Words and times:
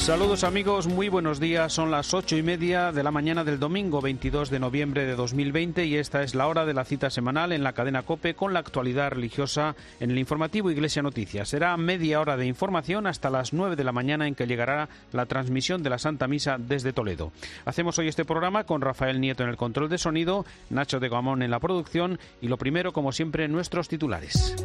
Saludos 0.00 0.44
amigos, 0.44 0.86
muy 0.86 1.10
buenos 1.10 1.40
días. 1.40 1.74
Son 1.74 1.90
las 1.90 2.14
ocho 2.14 2.34
y 2.34 2.42
media 2.42 2.90
de 2.90 3.02
la 3.02 3.10
mañana 3.10 3.44
del 3.44 3.60
domingo 3.60 4.00
22 4.00 4.48
de 4.48 4.58
noviembre 4.58 5.04
de 5.04 5.14
2020 5.14 5.84
y 5.84 5.96
esta 5.96 6.22
es 6.22 6.34
la 6.34 6.48
hora 6.48 6.64
de 6.64 6.72
la 6.72 6.86
cita 6.86 7.10
semanal 7.10 7.52
en 7.52 7.62
la 7.62 7.74
cadena 7.74 8.02
Cope 8.02 8.34
con 8.34 8.54
la 8.54 8.60
actualidad 8.60 9.10
religiosa 9.10 9.76
en 10.00 10.10
el 10.10 10.18
informativo 10.18 10.70
Iglesia 10.70 11.02
Noticias. 11.02 11.50
Será 11.50 11.76
media 11.76 12.18
hora 12.18 12.38
de 12.38 12.46
información 12.46 13.06
hasta 13.06 13.28
las 13.28 13.52
nueve 13.52 13.76
de 13.76 13.84
la 13.84 13.92
mañana 13.92 14.26
en 14.26 14.34
que 14.34 14.46
llegará 14.46 14.88
la 15.12 15.26
transmisión 15.26 15.82
de 15.82 15.90
la 15.90 15.98
Santa 15.98 16.26
Misa 16.26 16.56
desde 16.58 16.94
Toledo. 16.94 17.30
Hacemos 17.66 17.98
hoy 17.98 18.08
este 18.08 18.24
programa 18.24 18.64
con 18.64 18.80
Rafael 18.80 19.20
Nieto 19.20 19.42
en 19.42 19.50
el 19.50 19.58
control 19.58 19.90
de 19.90 19.98
sonido, 19.98 20.46
Nacho 20.70 20.98
de 20.98 21.10
Gamón 21.10 21.42
en 21.42 21.50
la 21.50 21.60
producción 21.60 22.18
y 22.40 22.48
lo 22.48 22.56
primero, 22.56 22.94
como 22.94 23.12
siempre, 23.12 23.48
nuestros 23.48 23.88
titulares. 23.88 24.56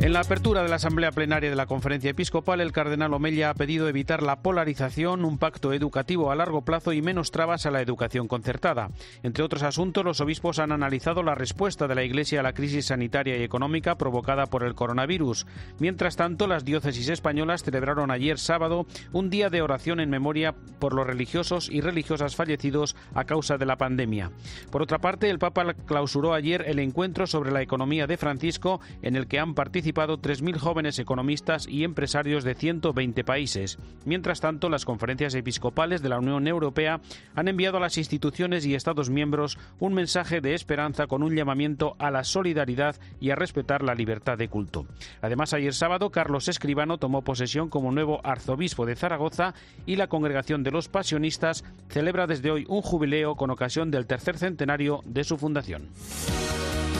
En 0.00 0.14
la 0.14 0.20
apertura 0.20 0.62
de 0.62 0.70
la 0.70 0.76
Asamblea 0.76 1.12
Plenaria 1.12 1.50
de 1.50 1.56
la 1.56 1.66
Conferencia 1.66 2.12
Episcopal, 2.12 2.62
el 2.62 2.72
cardenal 2.72 3.12
Omella 3.12 3.50
ha 3.50 3.54
pedido 3.54 3.86
evitar 3.86 4.22
la 4.22 4.40
polarización, 4.40 5.26
un 5.26 5.36
pacto 5.36 5.74
educativo 5.74 6.30
a 6.30 6.34
largo 6.34 6.62
plazo 6.62 6.94
y 6.94 7.02
menos 7.02 7.30
trabas 7.30 7.66
a 7.66 7.70
la 7.70 7.82
educación 7.82 8.26
concertada. 8.26 8.88
Entre 9.22 9.44
otros 9.44 9.62
asuntos, 9.62 10.02
los 10.02 10.22
obispos 10.22 10.58
han 10.58 10.72
analizado 10.72 11.22
la 11.22 11.34
respuesta 11.34 11.86
de 11.86 11.94
la 11.94 12.02
Iglesia 12.02 12.40
a 12.40 12.42
la 12.42 12.54
crisis 12.54 12.86
sanitaria 12.86 13.36
y 13.36 13.42
económica 13.42 13.96
provocada 13.96 14.46
por 14.46 14.64
el 14.64 14.74
coronavirus. 14.74 15.46
Mientras 15.78 16.16
tanto, 16.16 16.46
las 16.46 16.64
diócesis 16.64 17.10
españolas 17.10 17.62
celebraron 17.62 18.10
ayer 18.10 18.38
sábado 18.38 18.86
un 19.12 19.28
día 19.28 19.50
de 19.50 19.60
oración 19.60 20.00
en 20.00 20.08
memoria 20.08 20.54
por 20.78 20.94
los 20.94 21.06
religiosos 21.06 21.68
y 21.70 21.82
religiosas 21.82 22.36
fallecidos 22.36 22.96
a 23.12 23.24
causa 23.24 23.58
de 23.58 23.66
la 23.66 23.76
pandemia. 23.76 24.30
Por 24.70 24.80
otra 24.80 24.98
parte, 24.98 25.28
el 25.28 25.38
Papa 25.38 25.74
clausuró 25.74 26.32
ayer 26.32 26.64
el 26.66 26.78
encuentro 26.78 27.26
sobre 27.26 27.52
la 27.52 27.60
economía 27.60 28.06
de 28.06 28.16
Francisco 28.16 28.80
en 29.02 29.14
el 29.14 29.26
que 29.26 29.38
han 29.38 29.52
participado 29.52 29.89
participado 29.92 30.18
3.000 30.18 30.58
jóvenes 30.58 30.98
economistas 31.00 31.66
y 31.66 31.82
empresarios 31.82 32.44
de 32.44 32.54
120 32.54 33.24
países. 33.24 33.78
Mientras 34.04 34.40
tanto, 34.40 34.68
las 34.68 34.84
conferencias 34.84 35.34
episcopales 35.34 36.00
de 36.00 36.08
la 36.08 36.18
Unión 36.18 36.46
Europea 36.46 37.00
han 37.34 37.48
enviado 37.48 37.78
a 37.78 37.80
las 37.80 37.98
instituciones 37.98 38.64
y 38.66 38.74
Estados 38.74 39.10
miembros 39.10 39.58
un 39.80 39.94
mensaje 39.94 40.40
de 40.40 40.54
esperanza 40.54 41.08
con 41.08 41.24
un 41.24 41.34
llamamiento 41.34 41.96
a 41.98 42.12
la 42.12 42.22
solidaridad 42.22 42.96
y 43.20 43.30
a 43.30 43.34
respetar 43.34 43.82
la 43.82 43.94
libertad 43.94 44.38
de 44.38 44.48
culto. 44.48 44.86
Además, 45.22 45.54
ayer 45.54 45.74
sábado, 45.74 46.10
Carlos 46.10 46.46
Escribano 46.46 46.98
tomó 46.98 47.22
posesión 47.22 47.68
como 47.68 47.90
nuevo 47.90 48.20
arzobispo 48.22 48.86
de 48.86 48.94
Zaragoza 48.94 49.54
y 49.86 49.96
la 49.96 50.06
Congregación 50.06 50.62
de 50.62 50.70
los 50.70 50.88
Pasionistas 50.88 51.64
celebra 51.88 52.28
desde 52.28 52.52
hoy 52.52 52.64
un 52.68 52.82
jubileo 52.82 53.34
con 53.34 53.50
ocasión 53.50 53.90
del 53.90 54.06
tercer 54.06 54.38
centenario 54.38 55.02
de 55.04 55.24
su 55.24 55.36
fundación. 55.36 55.88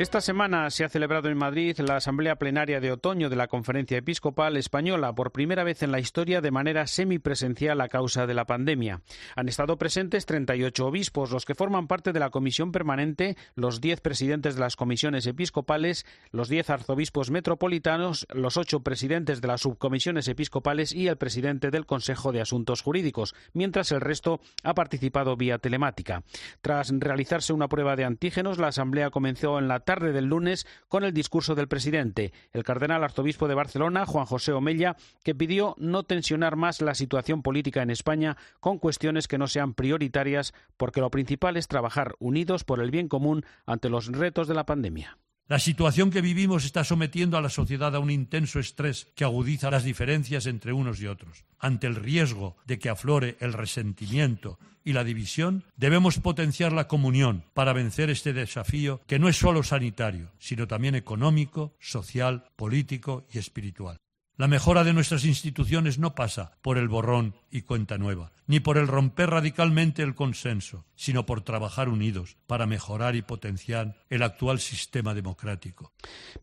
Esta 0.00 0.22
semana 0.22 0.70
se 0.70 0.82
ha 0.82 0.88
celebrado 0.88 1.28
en 1.28 1.36
Madrid 1.36 1.78
la 1.80 1.96
Asamblea 1.96 2.36
Plenaria 2.36 2.80
de 2.80 2.90
Otoño 2.90 3.28
de 3.28 3.36
la 3.36 3.48
Conferencia 3.48 3.98
Episcopal 3.98 4.56
Española, 4.56 5.14
por 5.14 5.30
primera 5.30 5.62
vez 5.62 5.82
en 5.82 5.92
la 5.92 6.00
historia 6.00 6.40
de 6.40 6.50
manera 6.50 6.86
semipresencial 6.86 7.82
a 7.82 7.90
causa 7.90 8.26
de 8.26 8.32
la 8.32 8.46
pandemia. 8.46 9.02
Han 9.36 9.50
estado 9.50 9.76
presentes 9.76 10.24
38 10.24 10.86
obispos, 10.86 11.32
los 11.32 11.44
que 11.44 11.54
forman 11.54 11.86
parte 11.86 12.14
de 12.14 12.18
la 12.18 12.30
Comisión 12.30 12.72
Permanente, 12.72 13.36
los 13.54 13.82
10 13.82 14.00
presidentes 14.00 14.54
de 14.54 14.60
las 14.62 14.74
comisiones 14.74 15.26
episcopales, 15.26 16.06
los 16.30 16.48
10 16.48 16.70
arzobispos 16.70 17.30
metropolitanos, 17.30 18.26
los 18.32 18.56
8 18.56 18.80
presidentes 18.80 19.42
de 19.42 19.48
las 19.48 19.60
subcomisiones 19.60 20.28
episcopales 20.28 20.94
y 20.94 21.08
el 21.08 21.18
presidente 21.18 21.70
del 21.70 21.84
Consejo 21.84 22.32
de 22.32 22.40
Asuntos 22.40 22.80
Jurídicos, 22.80 23.34
mientras 23.52 23.92
el 23.92 24.00
resto 24.00 24.40
ha 24.64 24.72
participado 24.72 25.36
vía 25.36 25.58
telemática. 25.58 26.22
Tras 26.62 26.90
realizarse 26.90 27.52
una 27.52 27.68
prueba 27.68 27.96
de 27.96 28.06
antígenos, 28.06 28.56
la 28.56 28.68
Asamblea 28.68 29.10
comenzó 29.10 29.58
en 29.58 29.68
la 29.68 29.80
tarde 29.90 30.12
del 30.12 30.26
lunes 30.26 30.68
con 30.86 31.02
el 31.02 31.12
discurso 31.12 31.56
del 31.56 31.66
presidente, 31.66 32.32
el 32.52 32.62
cardenal 32.62 33.02
arzobispo 33.02 33.48
de 33.48 33.56
Barcelona, 33.56 34.06
Juan 34.06 34.24
José 34.24 34.52
Omella, 34.52 34.94
que 35.24 35.34
pidió 35.34 35.74
no 35.78 36.04
tensionar 36.04 36.54
más 36.54 36.80
la 36.80 36.94
situación 36.94 37.42
política 37.42 37.82
en 37.82 37.90
España 37.90 38.36
con 38.60 38.78
cuestiones 38.78 39.26
que 39.26 39.36
no 39.36 39.48
sean 39.48 39.74
prioritarias, 39.74 40.54
porque 40.76 41.00
lo 41.00 41.10
principal 41.10 41.56
es 41.56 41.66
trabajar 41.66 42.14
unidos 42.20 42.62
por 42.62 42.80
el 42.80 42.92
bien 42.92 43.08
común 43.08 43.44
ante 43.66 43.90
los 43.90 44.06
retos 44.06 44.46
de 44.46 44.54
la 44.54 44.64
pandemia. 44.64 45.18
La 45.50 45.58
situación 45.58 46.10
que 46.10 46.20
vivimos 46.20 46.64
está 46.64 46.84
sometiendo 46.84 47.36
a 47.36 47.40
la 47.40 47.48
sociedad 47.48 47.96
a 47.96 47.98
un 47.98 48.12
intenso 48.12 48.60
estrés 48.60 49.08
que 49.16 49.24
agudiza 49.24 49.68
las 49.68 49.82
diferencias 49.82 50.46
entre 50.46 50.72
unos 50.72 51.00
y 51.00 51.08
otros. 51.08 51.44
Ante 51.58 51.88
el 51.88 51.96
riesgo 51.96 52.56
de 52.66 52.78
que 52.78 52.88
aflore 52.88 53.36
el 53.40 53.52
resentimiento 53.52 54.60
y 54.84 54.92
la 54.92 55.02
división, 55.02 55.64
debemos 55.76 56.20
potenciar 56.20 56.70
la 56.70 56.86
comunión 56.86 57.42
para 57.52 57.72
vencer 57.72 58.10
este 58.10 58.32
desafío 58.32 59.00
que 59.08 59.18
no 59.18 59.28
es 59.28 59.38
solo 59.38 59.64
sanitario, 59.64 60.30
sino 60.38 60.68
también 60.68 60.94
económico, 60.94 61.74
social, 61.80 62.44
político 62.54 63.26
y 63.32 63.38
espiritual. 63.38 63.98
La 64.40 64.48
mejora 64.48 64.84
de 64.84 64.94
nuestras 64.94 65.26
instituciones 65.26 65.98
no 65.98 66.14
pasa 66.14 66.52
por 66.62 66.78
el 66.78 66.88
borrón 66.88 67.34
y 67.50 67.60
cuenta 67.60 67.98
nueva, 67.98 68.32
ni 68.46 68.58
por 68.58 68.78
el 68.78 68.88
romper 68.88 69.28
radicalmente 69.28 70.02
el 70.02 70.14
consenso, 70.14 70.86
sino 70.96 71.26
por 71.26 71.42
trabajar 71.42 71.90
unidos 71.90 72.38
para 72.46 72.64
mejorar 72.64 73.16
y 73.16 73.20
potenciar 73.20 73.98
el 74.08 74.22
actual 74.22 74.58
sistema 74.58 75.12
democrático. 75.12 75.92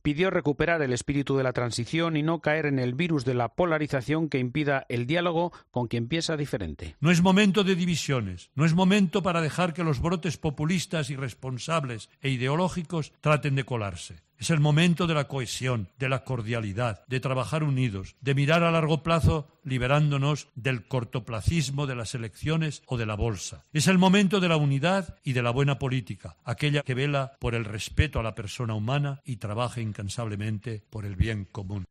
Pidió 0.03 0.30
recuperar 0.30 0.84
el 0.84 0.94
espíritu 0.94 1.38
de 1.38 1.44
la 1.44 1.53
transición 1.53 2.18
y 2.18 2.22
no 2.22 2.40
caer 2.40 2.68
en 2.68 2.78
el 2.78 2.94
virus 2.94 3.25
de 3.25 3.34
la 3.34 3.56
polarización 3.56 4.30
que 4.30 4.38
impida 4.38 4.86
el 4.90 5.07
diálogo 5.07 5.52
con 5.72 5.88
quien 5.88 6.07
piensa 6.07 6.38
diferente. 6.38 6.96
No 7.00 7.09
es 7.09 7.24
momento 7.24 7.63
de 7.63 7.74
divisiones, 7.74 8.52
no 8.53 8.66
es 8.66 8.75
momento 8.75 9.24
para 9.24 9.41
dejar 9.41 9.74
que 9.74 9.84
los 9.84 10.02
brotes 10.02 10.38
populistas, 10.38 11.09
irresponsables 11.09 12.12
e 12.22 12.30
ideológicos 12.30 13.12
traten 13.22 13.56
de 13.56 13.63
colarse. 13.63 14.27
Es 14.40 14.52
el 14.52 14.59
momento 14.59 15.08
de 15.08 15.16
la 15.16 15.28
cohesión, 15.28 15.90
de 15.98 16.09
la 16.09 16.24
cordialidad, 16.24 17.03
de 17.08 17.20
trabajar 17.20 17.64
unidos, 17.64 18.16
de 18.22 18.36
mirar 18.36 18.64
a 18.64 18.70
largo 18.70 19.02
plazo 19.02 19.48
liberándonos 19.64 20.48
del 20.56 20.88
cortoplacismo 20.88 21.88
de 21.88 21.96
las 21.96 22.16
elecciones 22.16 22.84
o 22.86 22.98
de 22.98 23.06
la 23.06 23.16
bolsa. 23.16 23.64
Es 23.74 23.88
el 23.88 23.98
momento 23.98 24.40
de 24.40 24.48
la 24.48 24.58
unidad 24.58 25.18
y 25.24 25.34
de 25.34 25.42
la 25.42 25.50
buena 25.50 25.80
política, 25.80 26.38
aquella 26.46 26.84
que 26.84 26.94
vela 26.94 27.34
por 27.40 27.56
el 27.56 27.66
respeto 27.66 28.20
a 28.20 28.24
la 28.24 28.36
persona 28.36 28.75
humana 28.75 29.22
y 29.25 29.38
trabaja 29.38 29.81
incansablemente 29.81 30.84
por 30.90 31.06
el 31.06 31.16
bien 31.16 31.46
común. 31.46 31.86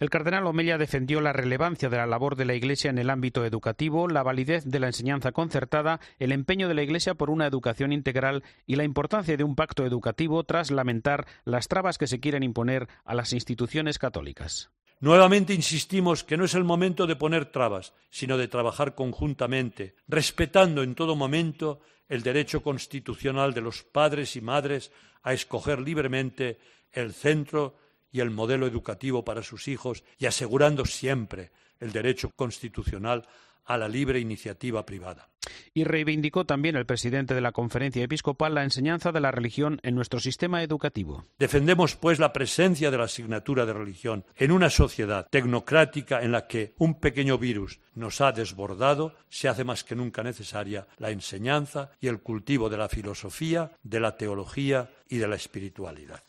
El 0.00 0.10
cardenal 0.10 0.46
Omella 0.46 0.78
defendió 0.78 1.20
la 1.20 1.32
relevancia 1.32 1.88
de 1.88 1.98
la 1.98 2.06
labor 2.06 2.36
de 2.36 2.46
la 2.46 2.54
Iglesia 2.54 2.90
en 2.90 2.98
el 2.98 3.10
ámbito 3.10 3.44
educativo, 3.44 4.08
la 4.08 4.22
validez 4.22 4.64
de 4.64 4.80
la 4.80 4.88
enseñanza 4.88 5.32
concertada, 5.32 6.00
el 6.18 6.32
empeño 6.32 6.68
de 6.68 6.74
la 6.74 6.82
Iglesia 6.82 7.14
por 7.14 7.30
una 7.30 7.46
educación 7.46 7.92
integral 7.92 8.42
y 8.66 8.76
la 8.76 8.84
importancia 8.84 9.36
de 9.36 9.44
un 9.44 9.54
pacto 9.54 9.84
educativo 9.84 10.42
tras 10.42 10.70
lamentar 10.70 11.26
las 11.44 11.68
que 11.98 12.06
se 12.06 12.20
quieren 12.20 12.42
imponer 12.42 12.88
a 13.04 13.14
las 13.14 13.32
instituciones 13.32 13.98
católicas. 13.98 14.70
Nuevamente 15.00 15.52
insistimos 15.52 16.22
que 16.22 16.36
no 16.36 16.44
es 16.44 16.54
el 16.54 16.62
momento 16.62 17.08
de 17.08 17.16
poner 17.16 17.46
trabas, 17.46 17.92
sino 18.08 18.38
de 18.38 18.46
trabajar 18.46 18.94
conjuntamente, 18.94 19.96
respetando 20.06 20.84
en 20.84 20.94
todo 20.94 21.16
momento 21.16 21.80
el 22.08 22.22
derecho 22.22 22.62
constitucional 22.62 23.52
de 23.52 23.62
los 23.62 23.82
padres 23.82 24.36
y 24.36 24.40
madres 24.40 24.92
a 25.22 25.32
escoger 25.32 25.80
libremente 25.80 26.60
el 26.92 27.12
centro 27.12 27.76
y 28.12 28.20
el 28.20 28.30
modelo 28.30 28.66
educativo 28.66 29.24
para 29.24 29.42
sus 29.42 29.66
hijos 29.66 30.04
y 30.18 30.26
asegurando 30.26 30.84
siempre 30.84 31.50
el 31.80 31.90
derecho 31.90 32.30
constitucional 32.36 33.26
a 33.64 33.76
la 33.76 33.88
libre 33.88 34.20
iniciativa 34.20 34.86
privada. 34.86 35.31
Y 35.74 35.84
reivindicó 35.84 36.44
también 36.44 36.76
el 36.76 36.86
presidente 36.86 37.34
de 37.34 37.40
la 37.40 37.52
conferencia 37.52 38.04
episcopal 38.04 38.54
la 38.54 38.64
enseñanza 38.64 39.12
de 39.12 39.20
la 39.20 39.30
religión 39.30 39.80
en 39.82 39.94
nuestro 39.94 40.20
sistema 40.20 40.62
educativo. 40.62 41.26
Defendemos, 41.38 41.96
pues, 41.96 42.18
la 42.18 42.32
presencia 42.32 42.90
de 42.90 42.98
la 42.98 43.04
asignatura 43.04 43.66
de 43.66 43.72
religión 43.72 44.24
en 44.36 44.52
una 44.52 44.70
sociedad 44.70 45.26
tecnocrática 45.30 46.22
en 46.22 46.32
la 46.32 46.46
que 46.46 46.74
un 46.78 47.00
pequeño 47.00 47.38
virus 47.38 47.80
nos 47.94 48.20
ha 48.20 48.32
desbordado, 48.32 49.14
se 49.28 49.48
hace 49.48 49.64
más 49.64 49.84
que 49.84 49.94
nunca 49.94 50.22
necesaria 50.22 50.86
la 50.98 51.10
enseñanza 51.10 51.90
y 52.00 52.08
el 52.08 52.20
cultivo 52.20 52.68
de 52.68 52.78
la 52.78 52.88
filosofía, 52.88 53.72
de 53.82 54.00
la 54.00 54.16
teología 54.16 54.90
y 55.08 55.18
de 55.18 55.28
la 55.28 55.36
espiritualidad. 55.36 56.22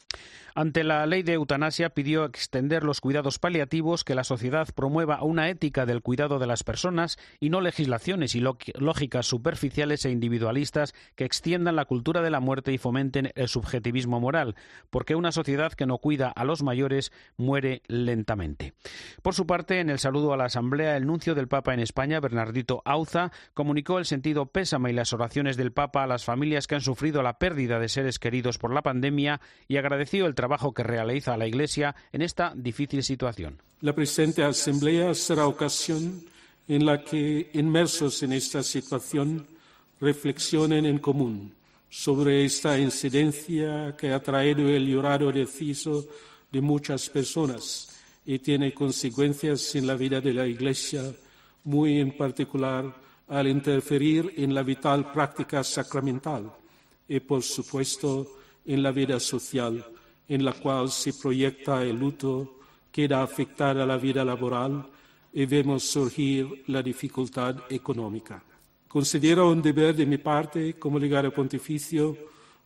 Ante 0.56 0.84
la 0.84 1.04
ley 1.08 1.24
de 1.24 1.34
eutanasia 1.34 1.90
pidió 1.90 2.26
extender 2.26 2.84
los 2.84 3.02
cuidados 3.02 3.40
paliativos, 3.40 4.04
que 4.04 4.14
la 4.14 4.24
sociedad 4.24 4.68
promueva 4.76 5.24
una 5.24 5.50
ética 5.50 5.88
del 5.88 6.04
cuidado 6.04 6.38
de 6.38 6.46
las 6.46 6.64
personas 6.64 7.18
y 7.40 7.50
no 7.50 7.60
legislaciones 7.60 8.36
y 8.36 8.44
lógicas 8.76 9.26
superficiales 9.26 10.06
e 10.06 10.12
individualistas 10.12 10.94
que 11.16 11.26
extiendan 11.26 11.76
la 11.76 11.86
cultura 11.86 12.22
de 12.22 12.30
la 12.30 12.40
muerte 12.40 12.72
y 12.72 12.78
fomenten 12.78 13.32
el 13.34 13.48
subjetivismo 13.48 14.20
moral, 14.20 14.56
porque 14.92 15.16
una 15.16 15.32
sociedad 15.32 15.74
que 15.74 15.88
no 15.88 15.98
cuida 15.98 16.30
a 16.30 16.46
los 16.46 16.62
mayores 16.62 17.12
muere 17.36 17.82
lentamente. 17.88 18.74
Por 19.24 19.34
su 19.34 19.48
parte, 19.48 19.80
en 19.80 19.90
el 19.90 19.98
saludo 19.98 20.34
a 20.34 20.38
la 20.38 20.46
Asamblea, 20.46 20.98
el 20.98 21.08
nuncio 21.08 21.34
del 21.34 21.48
Papa 21.54 21.76
en 21.76 21.82
España, 21.82 22.20
Bernardito 22.20 22.82
Auza, 22.84 23.32
comunicó 23.54 24.00
el 24.00 24.06
sentido 24.06 24.48
pésame 24.48 24.90
y 24.90 24.94
las 24.94 25.14
oraciones 25.14 25.56
del 25.56 25.72
Papa 25.72 26.02
a 26.02 26.08
las 26.08 26.26
familias 26.26 26.66
que 26.66 26.74
han 26.74 26.82
sufrido 26.82 27.22
la 27.22 27.38
pérdida 27.38 27.78
de 27.78 27.90
seres 27.90 28.18
queridos 28.18 28.58
por 28.58 28.74
la 28.74 28.82
pandemia 28.82 29.40
y 29.68 29.78
agradeció 29.78 30.26
el 30.26 30.34
trabajo 30.34 30.74
que 30.74 30.82
realiza 30.82 31.38
la 31.38 31.46
Iglesia 31.46 31.96
en 32.12 32.24
esta 32.24 32.54
difícil 32.56 33.04
situación. 33.04 33.62
La 33.82 33.94
presente 33.94 34.44
asamblea 34.44 35.14
será 35.14 35.46
ocasión 35.46 36.24
en 36.68 36.88
la 36.88 37.04
que, 37.04 37.52
inmersos 37.54 38.24
en 38.24 38.34
esta 38.34 38.64
situación, 38.64 39.46
reflexionen 40.02 40.88
en 40.88 40.98
común 40.98 41.54
sobre 41.88 42.46
esta 42.46 42.80
incidencia 42.80 43.96
que 43.96 44.12
ha 44.12 44.24
traído 44.24 44.68
el 44.70 44.88
llorado 44.88 45.32
deciso 45.32 46.04
de 46.52 46.62
muchas 46.62 47.12
personas 47.12 47.90
y 48.26 48.40
tiene 48.40 48.74
consecuencias 48.74 49.76
en 49.76 49.86
la 49.86 49.94
vida 49.94 50.20
de 50.20 50.34
la 50.34 50.48
Iglesia, 50.48 51.14
muy 51.64 52.00
en 52.00 52.16
particular 52.18 52.94
al 53.28 53.48
interferir 53.48 54.34
en 54.38 54.54
la 54.54 54.64
vital 54.64 55.12
práctica 55.12 55.64
sacramental 55.64 56.52
y, 57.08 57.20
por 57.20 57.42
supuesto, 57.42 58.38
en 58.66 58.84
la 58.84 58.92
vida 58.92 59.20
social, 59.20 59.86
en 60.28 60.46
la 60.46 60.54
cual 60.54 60.90
se 60.90 61.14
proyecta 61.14 61.84
el 61.84 62.00
luto, 62.00 62.60
queda 62.92 63.24
afectada 63.24 63.86
la 63.86 63.98
vida 63.98 64.24
laboral 64.24 64.88
y 65.34 65.46
vemos 65.46 65.84
surgir 65.84 66.64
la 66.68 66.82
dificultad 66.82 67.56
económica. 67.70 68.44
Considero 68.88 69.50
un 69.50 69.62
deber 69.62 69.96
de 69.96 70.06
mi 70.06 70.20
parte, 70.20 70.76
como 70.76 71.00
legado 71.00 71.34
pontificio, 71.34 72.16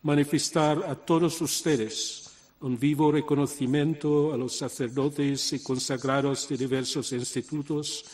manifestar 0.02 0.84
a 0.86 0.94
todos 0.94 1.40
ustedes 1.40 2.28
un 2.60 2.78
vivo 2.78 3.10
reconocimiento 3.12 4.32
a 4.32 4.36
los 4.36 4.56
sacerdotes 4.56 5.52
y 5.52 5.62
consagrados 5.62 6.48
de 6.48 6.56
diversos 6.56 7.12
institutos 7.12 8.04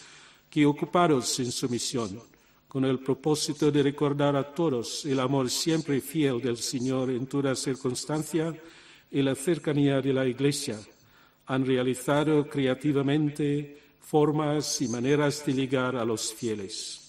que 0.55 0.65
ocupados 0.65 1.41
en 1.41 1.51
su 1.51 1.69
misión, 1.69 2.23
con 2.69 2.85
el 2.85 3.01
propósito 3.01 3.73
de 3.73 3.83
recordar 3.83 4.37
a 4.37 4.55
todos 4.55 5.05
el 5.05 5.19
amor 5.19 5.51
siempre 5.51 6.01
fiel 6.01 6.41
del 6.41 6.59
Señor 6.59 7.11
en 7.11 7.27
toda 7.27 7.57
circunstancia 7.57 8.55
y 9.11 9.21
la 9.21 9.35
cercanía 9.35 10.01
de 10.01 10.13
la 10.13 10.25
Iglesia, 10.25 10.79
han 11.47 11.67
realizado 11.67 12.49
creativamente 12.49 13.81
formas 13.99 14.81
y 14.81 14.87
maneras 14.87 15.45
de 15.45 15.55
ligar 15.55 15.97
a 15.97 16.05
los 16.05 16.33
fieles. 16.33 17.04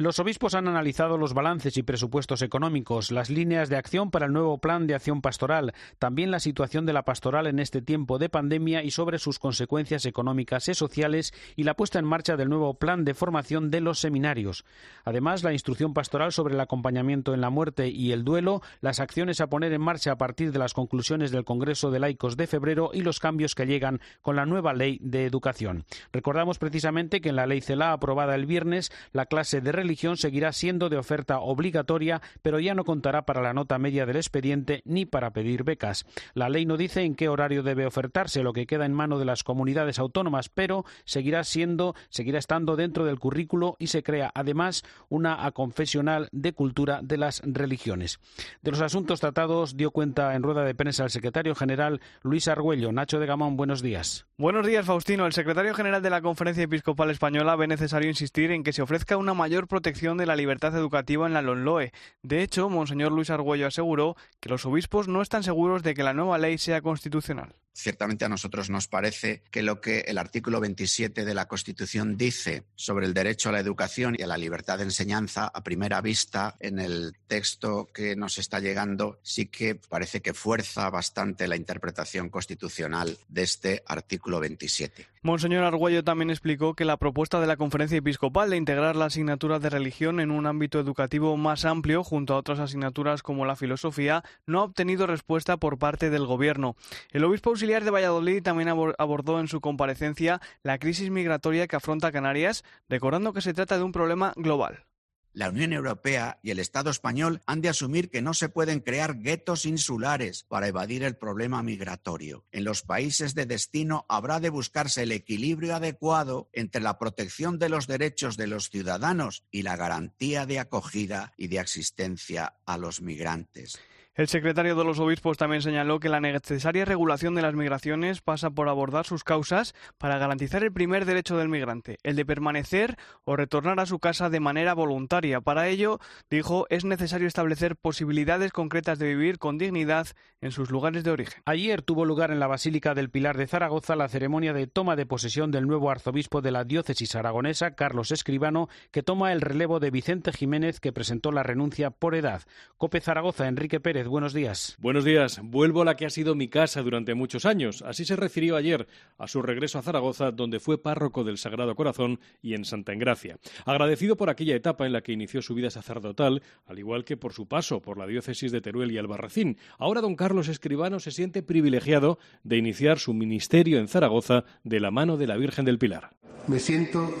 Los 0.00 0.18
obispos 0.18 0.54
han 0.54 0.66
analizado 0.66 1.18
los 1.18 1.34
balances 1.34 1.76
y 1.76 1.82
presupuestos 1.82 2.40
económicos, 2.40 3.10
las 3.10 3.28
líneas 3.28 3.68
de 3.68 3.76
acción 3.76 4.10
para 4.10 4.24
el 4.24 4.32
nuevo 4.32 4.56
plan 4.56 4.86
de 4.86 4.94
acción 4.94 5.20
pastoral, 5.20 5.74
también 5.98 6.30
la 6.30 6.40
situación 6.40 6.86
de 6.86 6.94
la 6.94 7.02
pastoral 7.02 7.46
en 7.46 7.58
este 7.58 7.82
tiempo 7.82 8.16
de 8.16 8.30
pandemia 8.30 8.82
y 8.82 8.92
sobre 8.92 9.18
sus 9.18 9.38
consecuencias 9.38 10.06
económicas 10.06 10.66
y 10.68 10.74
sociales 10.74 11.34
y 11.54 11.64
la 11.64 11.74
puesta 11.74 11.98
en 11.98 12.06
marcha 12.06 12.38
del 12.38 12.48
nuevo 12.48 12.72
plan 12.72 13.04
de 13.04 13.12
formación 13.12 13.70
de 13.70 13.82
los 13.82 13.98
seminarios. 13.98 14.64
Además, 15.04 15.44
la 15.44 15.52
instrucción 15.52 15.92
pastoral 15.92 16.32
sobre 16.32 16.54
el 16.54 16.60
acompañamiento 16.60 17.34
en 17.34 17.42
la 17.42 17.50
muerte 17.50 17.88
y 17.90 18.12
el 18.12 18.24
duelo, 18.24 18.62
las 18.80 19.00
acciones 19.00 19.42
a 19.42 19.48
poner 19.48 19.74
en 19.74 19.82
marcha 19.82 20.12
a 20.12 20.16
partir 20.16 20.50
de 20.50 20.60
las 20.60 20.72
conclusiones 20.72 21.30
del 21.30 21.44
Congreso 21.44 21.90
de 21.90 22.00
Laicos 22.00 22.38
de 22.38 22.46
febrero 22.46 22.90
y 22.94 23.02
los 23.02 23.20
cambios 23.20 23.54
que 23.54 23.66
llegan 23.66 24.00
con 24.22 24.34
la 24.34 24.46
nueva 24.46 24.72
ley 24.72 24.98
de 25.02 25.26
educación. 25.26 25.84
Recordamos 26.10 26.56
precisamente 26.56 27.20
que 27.20 27.28
en 27.28 27.36
la 27.36 27.46
ley 27.46 27.60
CELA 27.60 27.92
aprobada 27.92 28.34
el 28.34 28.46
viernes, 28.46 28.90
la 29.12 29.26
clase 29.26 29.60
de 29.60 29.72
religión 29.72 29.89
seguirá 29.96 30.52
siendo 30.52 30.88
de 30.88 30.96
oferta 30.96 31.40
obligatoria, 31.40 32.22
pero 32.42 32.60
ya 32.60 32.74
no 32.74 32.84
contará 32.84 33.26
para 33.26 33.42
la 33.42 33.52
nota 33.52 33.78
media 33.78 34.06
del 34.06 34.16
expediente 34.16 34.82
ni 34.84 35.04
para 35.04 35.32
pedir 35.32 35.64
becas. 35.64 36.06
La 36.34 36.48
ley 36.48 36.66
no 36.66 36.76
dice 36.76 37.02
en 37.02 37.14
qué 37.14 37.28
horario 37.28 37.62
debe 37.62 37.86
ofertarse, 37.86 38.42
lo 38.42 38.52
que 38.52 38.66
queda 38.66 38.86
en 38.86 38.92
mano 38.92 39.18
de 39.18 39.24
las 39.24 39.44
comunidades 39.44 39.98
autónomas, 39.98 40.48
pero 40.48 40.84
seguirá 41.04 41.44
siendo, 41.44 41.94
seguirá 42.08 42.38
estando 42.38 42.76
dentro 42.76 43.04
del 43.04 43.18
currículo 43.18 43.76
y 43.78 43.88
se 43.88 44.02
crea 44.02 44.30
además 44.34 44.84
una 45.08 45.44
aconfesional 45.44 46.28
de 46.32 46.52
cultura 46.52 47.00
de 47.02 47.18
las 47.18 47.42
religiones. 47.44 48.20
De 48.62 48.70
los 48.70 48.80
asuntos 48.80 49.20
tratados 49.20 49.76
dio 49.76 49.90
cuenta 49.90 50.34
en 50.34 50.42
rueda 50.42 50.64
de 50.64 50.74
prensa 50.74 51.04
el 51.04 51.10
secretario 51.10 51.54
general 51.54 52.00
Luis 52.22 52.48
Argüello. 52.48 52.92
Nacho 52.92 53.18
de 53.18 53.26
Gamón, 53.26 53.56
buenos 53.56 53.82
días. 53.82 54.26
Buenos 54.38 54.66
días, 54.66 54.86
Faustino. 54.86 55.26
El 55.26 55.32
secretario 55.32 55.74
general 55.74 56.00
de 56.00 56.10
la 56.10 56.22
Conferencia 56.22 56.64
Episcopal 56.64 57.10
Española 57.10 57.56
ve 57.56 57.66
necesario 57.66 58.08
insistir 58.08 58.50
en 58.52 58.62
que 58.62 58.72
se 58.72 58.82
ofrezca 58.82 59.16
una 59.16 59.34
mayor 59.34 59.66
protección 59.66 59.79
de 59.82 60.26
la 60.26 60.36
libertad 60.36 60.74
educativa 60.76 61.26
en 61.26 61.34
la 61.34 61.42
LONLOE. 61.42 61.92
De 62.22 62.42
hecho, 62.42 62.68
Monseñor 62.68 63.12
Luis 63.12 63.30
Argüello 63.30 63.66
aseguró 63.66 64.16
que 64.40 64.48
los 64.48 64.64
obispos 64.66 65.08
no 65.08 65.22
están 65.22 65.42
seguros 65.42 65.82
de 65.82 65.94
que 65.94 66.02
la 66.02 66.14
nueva 66.14 66.38
ley 66.38 66.58
sea 66.58 66.82
constitucional. 66.82 67.54
Ciertamente 67.80 68.26
a 68.26 68.28
nosotros 68.28 68.68
nos 68.68 68.88
parece 68.88 69.42
que 69.50 69.62
lo 69.62 69.80
que 69.80 70.00
el 70.00 70.18
artículo 70.18 70.60
27 70.60 71.24
de 71.24 71.32
la 71.32 71.48
Constitución 71.48 72.18
dice 72.18 72.64
sobre 72.74 73.06
el 73.06 73.14
derecho 73.14 73.48
a 73.48 73.52
la 73.52 73.60
educación 73.60 74.16
y 74.18 74.22
a 74.22 74.26
la 74.26 74.36
libertad 74.36 74.76
de 74.76 74.84
enseñanza, 74.84 75.46
a 75.46 75.64
primera 75.64 76.02
vista, 76.02 76.56
en 76.60 76.78
el 76.78 77.16
texto 77.26 77.88
que 77.94 78.16
nos 78.16 78.36
está 78.36 78.60
llegando, 78.60 79.18
sí 79.22 79.46
que 79.46 79.76
parece 79.76 80.20
que 80.20 80.34
fuerza 80.34 80.90
bastante 80.90 81.48
la 81.48 81.56
interpretación 81.56 82.28
constitucional 82.28 83.16
de 83.28 83.42
este 83.44 83.82
artículo 83.86 84.40
27. 84.40 85.06
Monseñor 85.22 85.64
Argüello 85.64 86.04
también 86.04 86.30
explicó 86.30 86.74
que 86.74 86.84
la 86.84 86.98
propuesta 86.98 87.40
de 87.40 87.46
la 87.46 87.56
Conferencia 87.56 87.98
Episcopal 87.98 88.50
de 88.50 88.56
integrar 88.56 88.96
la 88.96 89.06
asignatura 89.06 89.58
de 89.58 89.70
religión 89.70 90.20
en 90.20 90.30
un 90.30 90.46
ámbito 90.46 90.80
educativo 90.80 91.36
más 91.38 91.64
amplio, 91.64 92.04
junto 92.04 92.34
a 92.34 92.38
otras 92.38 92.58
asignaturas 92.58 93.22
como 93.22 93.46
la 93.46 93.56
filosofía, 93.56 94.22
no 94.46 94.60
ha 94.60 94.64
obtenido 94.64 95.06
respuesta 95.06 95.56
por 95.56 95.78
parte 95.78 96.10
del 96.10 96.26
Gobierno. 96.26 96.76
El 97.10 97.24
obispo 97.24 97.50
de 97.78 97.90
Valladolid 97.90 98.42
también 98.42 98.68
abordó 98.68 99.38
en 99.38 99.46
su 99.46 99.60
comparecencia 99.60 100.40
la 100.64 100.78
crisis 100.78 101.10
migratoria 101.10 101.68
que 101.68 101.76
afronta 101.76 102.10
Canarias, 102.10 102.64
recordando 102.88 103.32
que 103.32 103.42
se 103.42 103.54
trata 103.54 103.78
de 103.78 103.84
un 103.84 103.92
problema 103.92 104.32
global. 104.34 104.86
La 105.32 105.48
Unión 105.48 105.72
Europea 105.72 106.40
y 106.42 106.50
el 106.50 106.58
Estado 106.58 106.90
español 106.90 107.40
han 107.46 107.60
de 107.60 107.68
asumir 107.68 108.10
que 108.10 108.20
no 108.20 108.34
se 108.34 108.48
pueden 108.48 108.80
crear 108.80 109.20
guetos 109.20 109.64
insulares 109.64 110.42
para 110.48 110.66
evadir 110.66 111.04
el 111.04 111.16
problema 111.16 111.62
migratorio. 111.62 112.44
En 112.50 112.64
los 112.64 112.82
países 112.82 113.36
de 113.36 113.46
destino 113.46 114.06
habrá 114.08 114.40
de 114.40 114.50
buscarse 114.50 115.04
el 115.04 115.12
equilibrio 115.12 115.76
adecuado 115.76 116.50
entre 116.52 116.82
la 116.82 116.98
protección 116.98 117.60
de 117.60 117.68
los 117.68 117.86
derechos 117.86 118.36
de 118.36 118.48
los 118.48 118.70
ciudadanos 118.70 119.44
y 119.52 119.62
la 119.62 119.76
garantía 119.76 120.46
de 120.46 120.58
acogida 120.58 121.32
y 121.36 121.46
de 121.46 121.60
asistencia 121.60 122.54
a 122.66 122.76
los 122.76 123.00
migrantes. 123.00 123.78
El 124.16 124.26
secretario 124.26 124.74
de 124.74 124.84
los 124.84 124.98
obispos 124.98 125.36
también 125.36 125.62
señaló 125.62 126.00
que 126.00 126.08
la 126.08 126.18
necesaria 126.18 126.84
regulación 126.84 127.36
de 127.36 127.42
las 127.42 127.54
migraciones 127.54 128.20
pasa 128.20 128.50
por 128.50 128.68
abordar 128.68 129.06
sus 129.06 129.22
causas 129.22 129.72
para 129.98 130.18
garantizar 130.18 130.64
el 130.64 130.72
primer 130.72 131.04
derecho 131.04 131.36
del 131.36 131.48
migrante, 131.48 131.98
el 132.02 132.16
de 132.16 132.26
permanecer 132.26 132.96
o 133.22 133.36
retornar 133.36 133.78
a 133.78 133.86
su 133.86 134.00
casa 134.00 134.28
de 134.28 134.40
manera 134.40 134.74
voluntaria. 134.74 135.40
Para 135.40 135.68
ello, 135.68 136.00
dijo, 136.28 136.66
es 136.70 136.84
necesario 136.84 137.28
establecer 137.28 137.76
posibilidades 137.76 138.50
concretas 138.50 138.98
de 138.98 139.14
vivir 139.14 139.38
con 139.38 139.58
dignidad 139.58 140.08
en 140.40 140.50
sus 140.50 140.72
lugares 140.72 141.04
de 141.04 141.12
origen. 141.12 141.40
Ayer 141.44 141.80
tuvo 141.80 142.04
lugar 142.04 142.32
en 142.32 142.40
la 142.40 142.48
Basílica 142.48 142.94
del 142.94 143.10
Pilar 143.10 143.36
de 143.36 143.46
Zaragoza 143.46 143.94
la 143.94 144.08
ceremonia 144.08 144.52
de 144.52 144.66
toma 144.66 144.96
de 144.96 145.06
posesión 145.06 145.52
del 145.52 145.68
nuevo 145.68 145.88
arzobispo 145.88 146.40
de 146.40 146.50
la 146.50 146.64
diócesis 146.64 147.14
aragonesa, 147.14 147.76
Carlos 147.76 148.10
Escribano, 148.10 148.68
que 148.90 149.04
toma 149.04 149.32
el 149.32 149.40
relevo 149.40 149.78
de 149.78 149.92
Vicente 149.92 150.32
Jiménez, 150.32 150.80
que 150.80 150.92
presentó 150.92 151.30
la 151.30 151.44
renuncia 151.44 151.90
por 151.90 152.16
edad. 152.16 152.42
Cope 152.76 153.00
Zaragoza, 153.00 153.46
Enrique 153.46 153.78
Pérez 153.78 153.99
buenos 154.08 154.32
días. 154.32 154.76
Buenos 154.78 155.04
días. 155.04 155.40
Vuelvo 155.42 155.82
a 155.82 155.84
la 155.84 155.96
que 155.96 156.06
ha 156.06 156.10
sido 156.10 156.34
mi 156.34 156.48
casa 156.48 156.82
durante 156.82 157.14
muchos 157.14 157.44
años. 157.44 157.82
Así 157.82 158.04
se 158.04 158.16
refirió 158.16 158.56
ayer 158.56 158.86
a 159.18 159.26
su 159.26 159.42
regreso 159.42 159.78
a 159.78 159.82
Zaragoza, 159.82 160.30
donde 160.30 160.60
fue 160.60 160.80
párroco 160.80 161.24
del 161.24 161.38
Sagrado 161.38 161.74
Corazón 161.74 162.20
y 162.42 162.54
en 162.54 162.64
Santa 162.64 162.92
Engracia. 162.92 163.38
Agradecido 163.64 164.16
por 164.16 164.30
aquella 164.30 164.54
etapa 164.54 164.86
en 164.86 164.92
la 164.92 165.02
que 165.02 165.12
inició 165.12 165.42
su 165.42 165.54
vida 165.54 165.70
sacerdotal, 165.70 166.42
al 166.66 166.78
igual 166.78 167.04
que 167.04 167.16
por 167.16 167.32
su 167.32 167.46
paso 167.46 167.82
por 167.82 167.98
la 167.98 168.06
diócesis 168.06 168.52
de 168.52 168.60
Teruel 168.60 168.92
y 168.92 168.98
Albarracín. 168.98 169.58
Ahora 169.78 170.00
don 170.00 170.16
Carlos 170.16 170.48
Escribano 170.48 171.00
se 171.00 171.10
siente 171.10 171.42
privilegiado 171.42 172.18
de 172.44 172.56
iniciar 172.56 172.98
su 172.98 173.14
ministerio 173.14 173.78
en 173.78 173.88
Zaragoza 173.88 174.44
de 174.64 174.80
la 174.80 174.90
mano 174.90 175.16
de 175.16 175.26
la 175.26 175.36
Virgen 175.36 175.64
del 175.64 175.78
Pilar. 175.78 176.10
Me 176.46 176.58
siento 176.58 177.12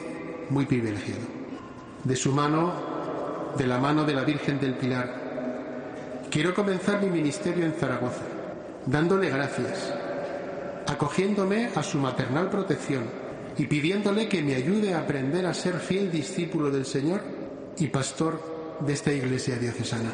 muy 0.50 0.66
privilegiado. 0.66 1.22
De 2.04 2.16
su 2.16 2.32
mano, 2.32 3.52
de 3.58 3.66
la 3.66 3.78
mano 3.78 4.04
de 4.04 4.14
la 4.14 4.24
Virgen 4.24 4.58
del 4.58 4.74
Pilar 4.74 5.19
Quiero 6.30 6.54
comenzar 6.54 7.02
mi 7.02 7.10
ministerio 7.10 7.64
en 7.64 7.72
Zaragoza, 7.72 8.22
dándole 8.86 9.30
gracias, 9.30 9.92
acogiéndome 10.86 11.70
a 11.74 11.82
su 11.82 11.98
maternal 11.98 12.48
protección 12.48 13.02
y 13.58 13.66
pidiéndole 13.66 14.28
que 14.28 14.40
me 14.40 14.54
ayude 14.54 14.94
a 14.94 15.00
aprender 15.00 15.44
a 15.44 15.54
ser 15.54 15.80
fiel 15.80 16.12
discípulo 16.12 16.70
del 16.70 16.84
Señor 16.86 17.20
y 17.80 17.88
pastor 17.88 18.78
de 18.78 18.92
esta 18.92 19.12
iglesia 19.12 19.58
diocesana. 19.58 20.12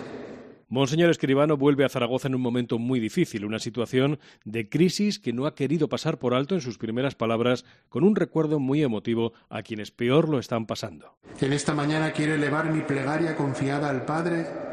Monseñor 0.68 1.10
Escribano 1.10 1.58
vuelve 1.58 1.84
a 1.84 1.90
Zaragoza 1.90 2.28
en 2.28 2.34
un 2.34 2.40
momento 2.40 2.78
muy 2.78 2.98
difícil, 2.98 3.44
una 3.44 3.58
situación 3.58 4.18
de 4.46 4.70
crisis 4.70 5.18
que 5.18 5.34
no 5.34 5.44
ha 5.44 5.54
querido 5.54 5.90
pasar 5.90 6.18
por 6.18 6.32
alto 6.32 6.54
en 6.54 6.62
sus 6.62 6.78
primeras 6.78 7.14
palabras, 7.14 7.66
con 7.90 8.04
un 8.04 8.16
recuerdo 8.16 8.58
muy 8.58 8.82
emotivo 8.82 9.34
a 9.50 9.62
quienes 9.62 9.90
peor 9.90 10.30
lo 10.30 10.38
están 10.38 10.64
pasando. 10.64 11.18
En 11.42 11.52
esta 11.52 11.74
mañana 11.74 12.12
quiero 12.12 12.34
elevar 12.34 12.72
mi 12.72 12.80
plegaria 12.80 13.36
confiada 13.36 13.90
al 13.90 14.06
Padre 14.06 14.65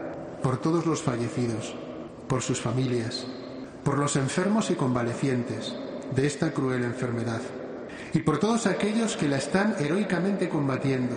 por 0.44 0.58
todos 0.58 0.86
los 0.86 1.02
fallecidos, 1.02 1.74
por 2.28 2.42
sus 2.42 2.60
familias, 2.60 3.26
por 3.84 3.98
los 3.98 4.18
enfermos 4.18 4.70
y 4.70 4.76
convalecientes 4.76 5.74
de 6.14 6.28
esta 6.28 6.52
cruel 6.52 6.84
enfermedad, 6.84 7.42
y 8.14 8.20
por 8.20 8.40
todos 8.40 8.68
aquellos 8.68 9.16
que 9.16 9.30
la 9.30 9.38
están 9.38 9.76
heroicamente 9.80 10.50
combatiendo, 10.50 11.16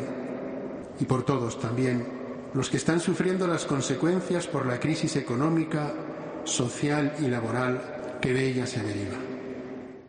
y 1.01 1.05
por 1.05 1.25
todos 1.25 1.61
también 1.61 2.07
los 2.55 2.71
que 2.71 2.79
están 2.79 3.01
sufriendo 3.01 3.47
las 3.47 3.67
consecuencias 3.67 4.47
por 4.47 4.65
la 4.65 4.81
crisis 4.81 5.17
económica, 5.17 5.93
social 6.45 7.15
y 7.19 7.27
laboral 7.27 8.19
que 8.23 8.33
de 8.33 8.49
ella 8.49 8.67
se 8.67 8.81
deriva. 8.83 9.36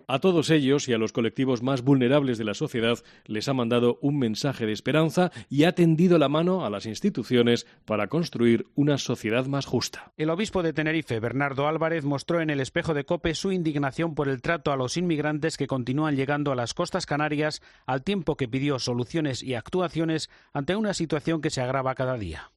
A 0.09 0.19
todos 0.19 0.49
ellos 0.51 0.87
y 0.87 0.93
a 0.93 0.97
los 0.97 1.11
colectivos 1.11 1.61
más 1.61 1.81
vulnerables 1.81 2.37
de 2.37 2.45
la 2.45 2.53
sociedad 2.53 2.97
les 3.25 3.49
ha 3.49 3.53
mandado 3.53 3.99
un 4.01 4.17
mensaje 4.17 4.65
de 4.65 4.71
esperanza 4.71 5.31
y 5.49 5.65
ha 5.65 5.75
tendido 5.75 6.17
la 6.17 6.29
mano 6.29 6.65
a 6.65 6.69
las 6.69 6.85
instituciones 6.85 7.67
para 7.83 8.07
construir 8.07 8.67
una 8.73 8.97
sociedad 8.97 9.47
más 9.47 9.65
justa. 9.65 10.13
El 10.15 10.29
obispo 10.29 10.63
de 10.63 10.71
Tenerife, 10.71 11.19
Bernardo 11.19 11.67
Álvarez, 11.67 12.05
mostró 12.05 12.39
en 12.39 12.49
el 12.49 12.61
espejo 12.61 12.93
de 12.93 13.03
Cope 13.03 13.35
su 13.35 13.51
indignación 13.51 14.15
por 14.15 14.29
el 14.29 14.41
trato 14.41 14.71
a 14.71 14.77
los 14.77 14.95
inmigrantes 14.95 15.57
que 15.57 15.67
continúan 15.67 16.15
llegando 16.15 16.53
a 16.53 16.55
las 16.55 16.73
costas 16.73 17.05
canarias 17.05 17.61
al 17.85 18.03
tiempo 18.03 18.37
que 18.37 18.47
pidió 18.47 18.79
soluciones 18.79 19.43
y 19.43 19.55
actuaciones 19.55 20.29
ante 20.53 20.77
una 20.77 20.93
situación 20.93 21.41
que 21.41 21.49
se 21.49 21.59
agrava 21.59 21.95
cada 21.95 22.17
día. 22.17 22.51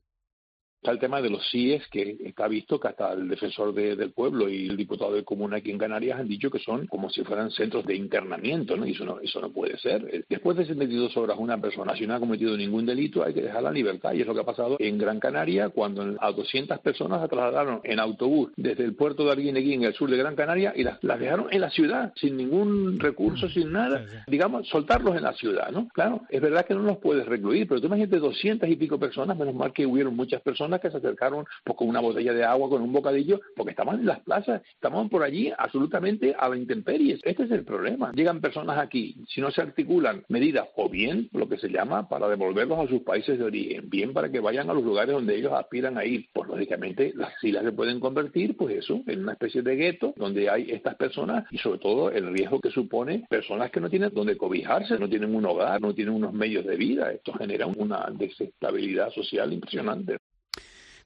Está 0.80 0.92
el 0.92 0.98
tema 0.98 1.20
de 1.20 1.28
los 1.28 1.46
CIES, 1.50 1.86
que 1.88 2.16
está 2.24 2.48
visto 2.48 2.80
que 2.80 2.88
hasta 2.88 3.12
el 3.12 3.28
defensor 3.28 3.74
del 3.74 4.12
pueblo 4.12 4.48
y 4.48 4.66
el 4.66 4.78
diputado 4.78 5.12
de 5.12 5.24
común 5.24 5.52
aquí 5.52 5.70
en 5.70 5.76
Canarias 5.76 6.18
han 6.18 6.26
dicho 6.26 6.50
que 6.50 6.58
son 6.58 6.86
como 6.86 7.10
si 7.10 7.22
fueran 7.22 7.50
centros 7.50 7.84
de 7.84 7.94
internamiento, 7.94 8.78
¿no? 8.78 8.86
Y 8.86 8.92
eso 8.92 9.04
no, 9.04 9.20
eso 9.20 9.42
no 9.42 9.50
puede 9.50 9.76
ser. 9.76 10.24
Después 10.26 10.56
de 10.56 10.64
72 10.64 11.14
horas 11.18 11.36
una 11.38 11.60
persona, 11.60 11.94
si 11.94 12.06
no 12.06 12.14
ha 12.14 12.18
cometido 12.18 12.56
ningún 12.56 12.86
delito, 12.86 13.22
hay 13.22 13.34
que 13.34 13.42
dejarla 13.42 13.68
en 13.68 13.74
libertad. 13.74 14.14
Y 14.14 14.22
es 14.22 14.26
lo 14.26 14.32
que 14.32 14.40
ha 14.40 14.44
pasado 14.44 14.76
en 14.78 14.96
Gran 14.96 15.20
Canaria, 15.20 15.68
cuando 15.68 16.16
a 16.18 16.32
200 16.32 16.78
personas 16.78 17.20
se 17.20 17.28
trasladaron 17.28 17.82
en 17.84 18.00
autobús 18.00 18.50
desde 18.56 18.84
el 18.84 18.94
puerto 18.94 19.26
de 19.26 19.32
Arguineguín, 19.32 19.82
en 19.82 19.88
el 19.88 19.94
sur 19.94 20.08
de 20.08 20.16
Gran 20.16 20.34
Canaria, 20.34 20.72
y 20.74 20.82
las, 20.82 21.04
las 21.04 21.20
dejaron 21.20 21.48
en 21.50 21.60
la 21.60 21.68
ciudad, 21.68 22.14
sin 22.16 22.38
ningún 22.38 22.98
recurso, 22.98 23.50
sin 23.50 23.70
nada. 23.70 24.24
Digamos, 24.26 24.66
soltarlos 24.68 25.14
en 25.14 25.24
la 25.24 25.34
ciudad, 25.34 25.70
¿no? 25.72 25.88
Claro, 25.88 26.22
es 26.30 26.40
verdad 26.40 26.64
que 26.64 26.72
no 26.72 26.80
los 26.80 26.96
puedes 26.96 27.26
recluir, 27.26 27.68
pero 27.68 27.82
tú 27.82 27.88
imagínate 27.88 28.18
200 28.18 28.66
y 28.66 28.76
pico 28.76 28.98
personas, 28.98 29.36
menos 29.36 29.54
mal 29.54 29.74
que 29.74 29.84
hubieron 29.84 30.16
muchas 30.16 30.40
personas 30.40 30.69
que 30.78 30.90
se 30.90 30.98
acercaron 30.98 31.44
pues, 31.64 31.76
con 31.76 31.88
una 31.88 32.00
botella 32.00 32.32
de 32.32 32.44
agua, 32.44 32.68
con 32.68 32.82
un 32.82 32.92
bocadillo, 32.92 33.40
porque 33.56 33.70
estaban 33.70 34.00
en 34.00 34.06
las 34.06 34.20
plazas, 34.20 34.62
estaban 34.74 35.08
por 35.08 35.22
allí 35.22 35.52
absolutamente 35.56 36.34
a 36.38 36.48
la 36.48 36.56
intemperie. 36.56 37.18
Este 37.22 37.42
es 37.44 37.50
el 37.50 37.64
problema. 37.64 38.12
Llegan 38.12 38.40
personas 38.40 38.78
aquí, 38.78 39.16
si 39.28 39.40
no 39.40 39.50
se 39.50 39.62
articulan 39.62 40.22
medidas 40.28 40.68
o 40.76 40.88
bien 40.88 41.28
lo 41.32 41.48
que 41.48 41.58
se 41.58 41.68
llama 41.68 42.08
para 42.08 42.28
devolverlos 42.28 42.78
a 42.78 42.88
sus 42.88 43.02
países 43.02 43.38
de 43.38 43.44
origen, 43.44 43.88
bien 43.88 44.12
para 44.12 44.30
que 44.30 44.40
vayan 44.40 44.70
a 44.70 44.74
los 44.74 44.84
lugares 44.84 45.14
donde 45.14 45.36
ellos 45.36 45.52
aspiran 45.52 45.98
a 45.98 46.04
ir, 46.04 46.28
pues 46.32 46.48
lógicamente 46.48 47.12
las 47.14 47.32
islas 47.42 47.64
se 47.64 47.72
pueden 47.72 48.00
convertir, 48.00 48.56
pues 48.56 48.76
eso, 48.76 49.02
en 49.06 49.22
una 49.22 49.32
especie 49.32 49.62
de 49.62 49.76
gueto 49.76 50.14
donde 50.16 50.48
hay 50.48 50.70
estas 50.70 50.94
personas 50.96 51.44
y 51.50 51.58
sobre 51.58 51.78
todo 51.78 52.10
el 52.10 52.32
riesgo 52.32 52.60
que 52.60 52.70
supone 52.70 53.24
personas 53.28 53.70
que 53.70 53.80
no 53.80 53.88
tienen 53.88 54.12
donde 54.12 54.36
cobijarse, 54.36 54.98
no 54.98 55.08
tienen 55.08 55.34
un 55.34 55.44
hogar, 55.46 55.80
no 55.80 55.94
tienen 55.94 56.14
unos 56.14 56.32
medios 56.32 56.64
de 56.66 56.76
vida. 56.76 57.12
Esto 57.12 57.32
genera 57.32 57.66
una 57.66 58.08
desestabilidad 58.12 59.10
social 59.10 59.52
impresionante. 59.52 60.18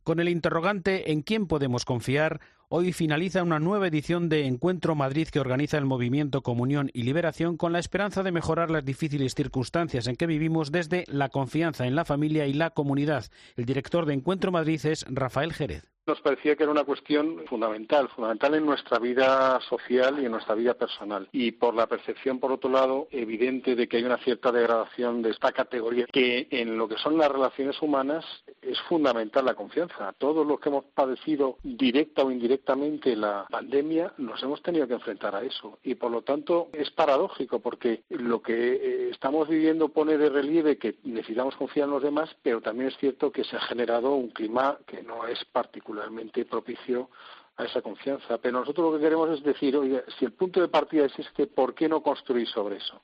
Con 0.05 0.21
el 0.21 0.29
interrogante 0.29 1.13
¿en 1.13 1.23
quién 1.23 1.47
podemos 1.47 1.87
confiar? 1.87 2.41
Hoy 2.77 2.93
finaliza 2.93 3.45
una 3.45 3.61
nueva 3.61 3.87
edición 3.87 4.29
de 4.29 4.47
Encuentro 4.47 4.97
Madrid 4.97 5.29
que 5.29 5.39
organiza 5.39 5.79
el 5.79 5.85
movimiento 5.85 6.43
Comunión 6.43 6.91
y 6.93 7.05
Liberación 7.05 7.57
con 7.57 7.73
la 7.73 7.79
esperanza 7.79 8.25
de 8.25 8.33
mejorar 8.33 8.69
las 8.69 8.85
difíciles 8.85 9.37
circunstancias 9.37 10.09
en 10.09 10.17
que 10.17 10.27
vivimos 10.27 10.73
desde 10.73 11.05
la 11.07 11.29
confianza 11.29 11.87
en 11.87 11.95
la 11.95 12.05
familia 12.05 12.49
y 12.49 12.53
la 12.53 12.71
comunidad. 12.71 13.27
El 13.57 13.65
director 13.65 14.07
de 14.07 14.15
Encuentro 14.15 14.51
Madrid 14.51 14.85
es 14.87 15.07
Rafael 15.09 15.53
Jerez 15.53 15.85
nos 16.07 16.21
parecía 16.21 16.55
que 16.55 16.65
era 16.65 16.73
una 16.73 16.85
cuestión 16.85 17.45
fundamental, 17.49 18.09
fundamental 18.09 18.55
en 18.55 18.67
nuestra 18.67 18.99
vida 18.99 19.59
social 19.69 20.21
y 20.21 20.27
en 20.27 20.33
nuestra 20.33 20.55
vida 20.55 20.75
personal. 20.75 21.29
Y 21.33 21.53
por 21.53 21.75
la 21.75 21.87
percepción, 21.87 22.39
por 22.39 22.53
otro 22.53 22.71
lado, 22.71 23.09
evidente 23.11 23.75
de 23.75 23.89
que 23.89 23.97
hay 23.97 24.05
una 24.05 24.19
cierta 24.19 24.53
degradación 24.53 25.23
de 25.23 25.31
esta 25.31 25.53
categoría, 25.53 26.07
que 26.13 26.49
en 26.51 26.77
lo 26.77 26.89
que 26.89 26.99
son 26.99 27.17
las 27.17 27.31
relaciones 27.31 27.81
humanas 27.81 28.25
es 28.61 28.79
fundamental 28.83 29.47
la 29.47 29.55
confianza. 29.55 30.13
Todos 30.19 30.47
los 30.47 30.61
que 30.61 30.69
hemos 30.69 30.85
padecido 30.95 31.57
directa 31.63 32.23
o 32.23 32.31
indirectamente 32.65 33.15
la 33.15 33.47
pandemia 33.51 34.13
nos 34.19 34.43
hemos 34.43 34.63
tenido 34.63 34.87
que 34.89 34.95
enfrentar 34.95 35.35
a 35.35 35.43
eso. 35.43 35.79
Y 35.83 35.95
por 35.97 36.11
lo 36.11 36.23
tanto 36.23 36.69
es 36.73 36.91
paradójico 36.91 37.61
porque 37.61 38.05
lo 38.09 38.41
que 38.41 38.75
eh, 38.75 39.11
estamos 39.11 39.49
viviendo 39.49 39.89
pone 39.89 40.17
de 40.17 40.31
relieve 40.31 40.79
que 40.79 40.97
necesitamos 41.05 41.57
confiar 41.57 41.87
en 41.87 41.95
los 41.95 42.03
demás, 42.03 42.35
pero 42.43 42.61
también 42.61 42.89
es 42.89 42.97
cierto 42.97 43.31
que 43.31 43.45
se 43.45 43.57
ha 43.57 43.61
generado 43.61 44.15
un 44.15 44.31
clima 44.31 44.79
que 44.87 45.03
no 45.03 45.27
es 45.27 45.45
particular 45.47 45.75
particularmente 45.75 46.45
propicio 46.45 47.11
a 47.57 47.65
esa 47.65 47.83
confianza. 47.83 48.39
Pero 48.39 48.61
nosotros 48.61 48.93
lo 48.93 48.97
que 48.97 49.05
queremos 49.05 49.31
es 49.31 49.43
decir, 49.43 49.77
oye, 49.77 50.03
si 50.19 50.25
el 50.25 50.33
punto 50.33 50.61
de 50.61 50.69
partida 50.69 51.07
es 51.07 51.19
este, 51.19 51.47
¿por 51.47 51.75
qué 51.75 51.89
no 51.89 52.03
construir 52.03 52.47
sobre 52.49 52.77
eso? 52.77 53.03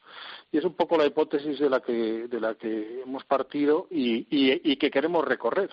Y 0.53 0.59
es 0.59 0.65
un 0.65 0.75
poco 0.75 0.97
la 0.97 1.07
hipótesis 1.07 1.59
de 1.59 1.69
la 1.69 1.81
que, 1.81 2.29
de 2.29 2.41
la 2.41 2.55
que 2.55 3.03
hemos 3.03 3.25
partido 3.25 3.87
y, 3.91 4.27
y 4.31 4.77
que 4.77 4.91
queremos 4.91 5.25
recorrer. 5.25 5.71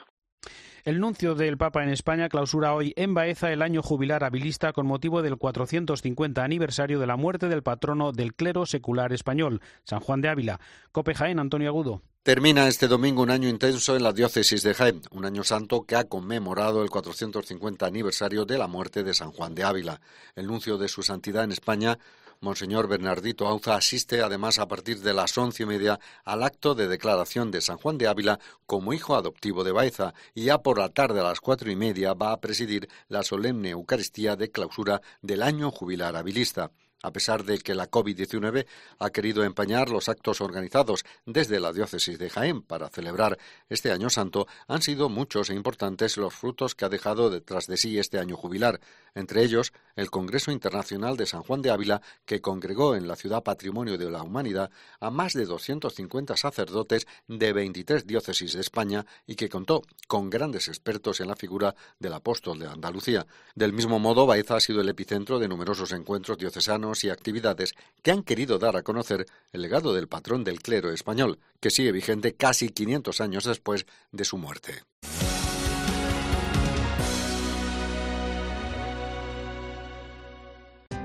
El 0.88 1.02
nuncio 1.02 1.36
del 1.36 1.58
Papa 1.58 1.84
en 1.84 1.90
España 1.90 2.30
clausura 2.30 2.74
hoy 2.74 2.94
en 2.96 3.14
Baeza 3.14 3.52
el 3.52 3.62
año 3.62 3.84
jubilar 3.84 4.24
habilista 4.24 4.72
con 4.72 4.88
motivo 4.88 5.22
del 5.22 5.36
450 5.36 6.42
aniversario 6.42 6.98
de 6.98 7.06
la 7.06 7.18
muerte 7.18 7.50
del 7.50 7.62
patrono 7.62 8.14
del 8.14 8.34
clero 8.34 8.66
secular 8.66 9.12
español, 9.12 9.60
San 9.84 10.00
Juan 10.00 10.22
de 10.22 10.30
Ávila. 10.30 10.62
Cope 10.94 11.14
Jaén, 11.14 11.40
Antonio 11.40 11.68
Agudo. 11.68 12.04
Termina 12.24 12.70
este 12.70 12.88
domingo 12.88 13.22
un 13.22 13.32
año 13.32 13.50
intenso 13.50 13.98
en 13.98 14.04
la 14.04 14.14
diócesis 14.14 14.64
de 14.64 14.74
Jaén, 14.74 15.02
un 15.12 15.26
año 15.26 15.44
santo 15.44 15.86
que 15.86 15.98
ha 15.98 16.06
conmemorado 16.06 16.82
el 16.84 16.90
450 16.90 17.86
aniversario 17.86 18.46
de 18.46 18.58
la 18.58 18.68
muerte 18.68 19.04
de 19.04 19.14
San 19.14 19.34
Juan 19.34 19.56
de 19.56 19.66
Ávila. 19.66 20.00
El 20.38 20.48
nuncio 20.48 20.78
de 20.78 20.88
su 20.88 21.04
santidad 21.04 21.44
en 21.44 21.52
España, 21.52 22.00
Monseñor 22.40 22.88
Bernardito 22.88 23.48
Auza, 23.48 23.76
asiste 23.76 24.22
además 24.22 24.60
a 24.60 24.68
partir 24.68 25.00
de 25.00 25.14
las 25.14 25.38
once 25.38 25.64
y 25.64 25.66
media 25.66 26.00
al 26.24 26.44
acto 26.44 26.76
de 26.76 26.88
declaración 26.88 27.52
de 27.52 27.62
San 27.62 27.78
Juan 27.78 27.98
de 27.98 28.08
Ávila 28.08 28.40
como 28.66 28.94
hijo 28.94 29.16
adoptivo 29.16 29.64
de 29.64 29.72
Baeza 29.72 30.14
y 30.36 30.46
ya 30.46 30.60
por 30.60 30.78
la 30.78 30.90
tarde 30.90 31.20
a 31.20 31.24
las 31.24 31.42
cuatro 31.42 31.72
y 31.72 31.76
media 31.76 32.14
va 32.14 32.32
a 32.32 32.40
presidir 32.40 32.90
la 33.08 33.24
solemne 33.24 33.70
Eucaristía 33.70 34.36
de 34.36 34.52
clausura 34.52 35.02
del 35.22 35.42
año 35.42 35.72
jubilar 35.72 36.16
habilista 36.16 36.72
a 37.04 37.12
pesar 37.12 37.44
de 37.44 37.60
que 37.60 37.76
la 37.76 37.90
COVID-19 37.90 38.66
ha 39.00 39.10
querido 39.12 39.44
empañar 39.44 39.90
los 39.90 40.10
actos 40.10 40.42
organizados 40.42 41.06
desde 41.26 41.60
la 41.60 41.74
diócesis 41.74 42.18
de 42.18 42.30
Jaén 42.30 42.62
para 42.62 42.90
celebrar 42.90 43.38
este 43.70 43.92
año 43.92 44.10
santo, 44.10 44.48
han 44.68 44.82
sido 44.82 45.10
muchos 45.10 45.50
e 45.50 45.54
importantes 45.54 46.18
los 46.18 46.34
frutos 46.34 46.76
que 46.76 46.86
ha 46.86 46.90
dejado 46.90 47.30
detrás 47.30 47.68
de 47.68 47.78
sí 47.78 48.00
este 48.00 48.20
año 48.20 48.36
jubilar, 48.36 48.80
entre 49.14 49.44
ellos 49.44 49.74
el 49.96 50.10
Congreso 50.10 50.52
Internacional 50.52 51.18
de 51.18 51.26
San 51.26 51.44
Juan 51.44 51.62
de 51.62 51.72
Ávila, 51.72 52.02
que 52.26 52.42
congregó 52.42 52.96
en 52.96 53.08
la 53.08 53.16
ciudad 53.16 53.44
Patrimonio 53.44 53.98
de 53.98 54.10
la 54.10 54.24
Humanidad 54.24 54.72
a 55.00 55.10
más 55.12 55.34
de 55.34 55.46
250 55.46 56.36
sacerdotes 56.38 57.08
de 57.28 57.54
23 57.54 58.06
diócesis 58.06 58.54
de 58.54 58.62
España 58.62 59.06
y 59.26 59.36
que 59.36 59.50
contó 59.50 59.84
con 60.08 60.30
grandes 60.30 60.68
expertos 60.68 61.20
en 61.20 61.28
la 61.28 61.36
figura 61.36 61.76
del 62.00 62.14
apóstol 62.14 62.60
de 62.60 62.68
Andalucía. 62.68 63.26
Del 63.56 63.74
mismo 63.74 64.00
modo, 64.00 64.26
Baeza 64.26 64.56
ha 64.56 64.60
sido 64.60 64.82
el 64.82 64.90
epicentro 64.90 65.40
de 65.40 65.48
numerosos 65.48 65.92
encuentros 65.92 66.38
diocesanos 66.38 66.87
y 67.04 67.10
actividades 67.10 67.74
que 68.02 68.12
han 68.12 68.24
querido 68.24 68.60
dar 68.60 68.76
a 68.78 68.84
conocer 68.84 69.26
el 69.52 69.62
legado 69.62 69.94
del 69.94 70.08
patrón 70.08 70.44
del 70.44 70.62
clero 70.62 70.92
español, 70.92 71.40
que 71.60 71.70
sigue 71.70 71.92
vigente 71.92 72.36
casi 72.36 72.70
500 72.70 73.22
años 73.22 73.44
después 73.46 73.86
de 74.12 74.26
su 74.26 74.38
muerte. 74.38 74.84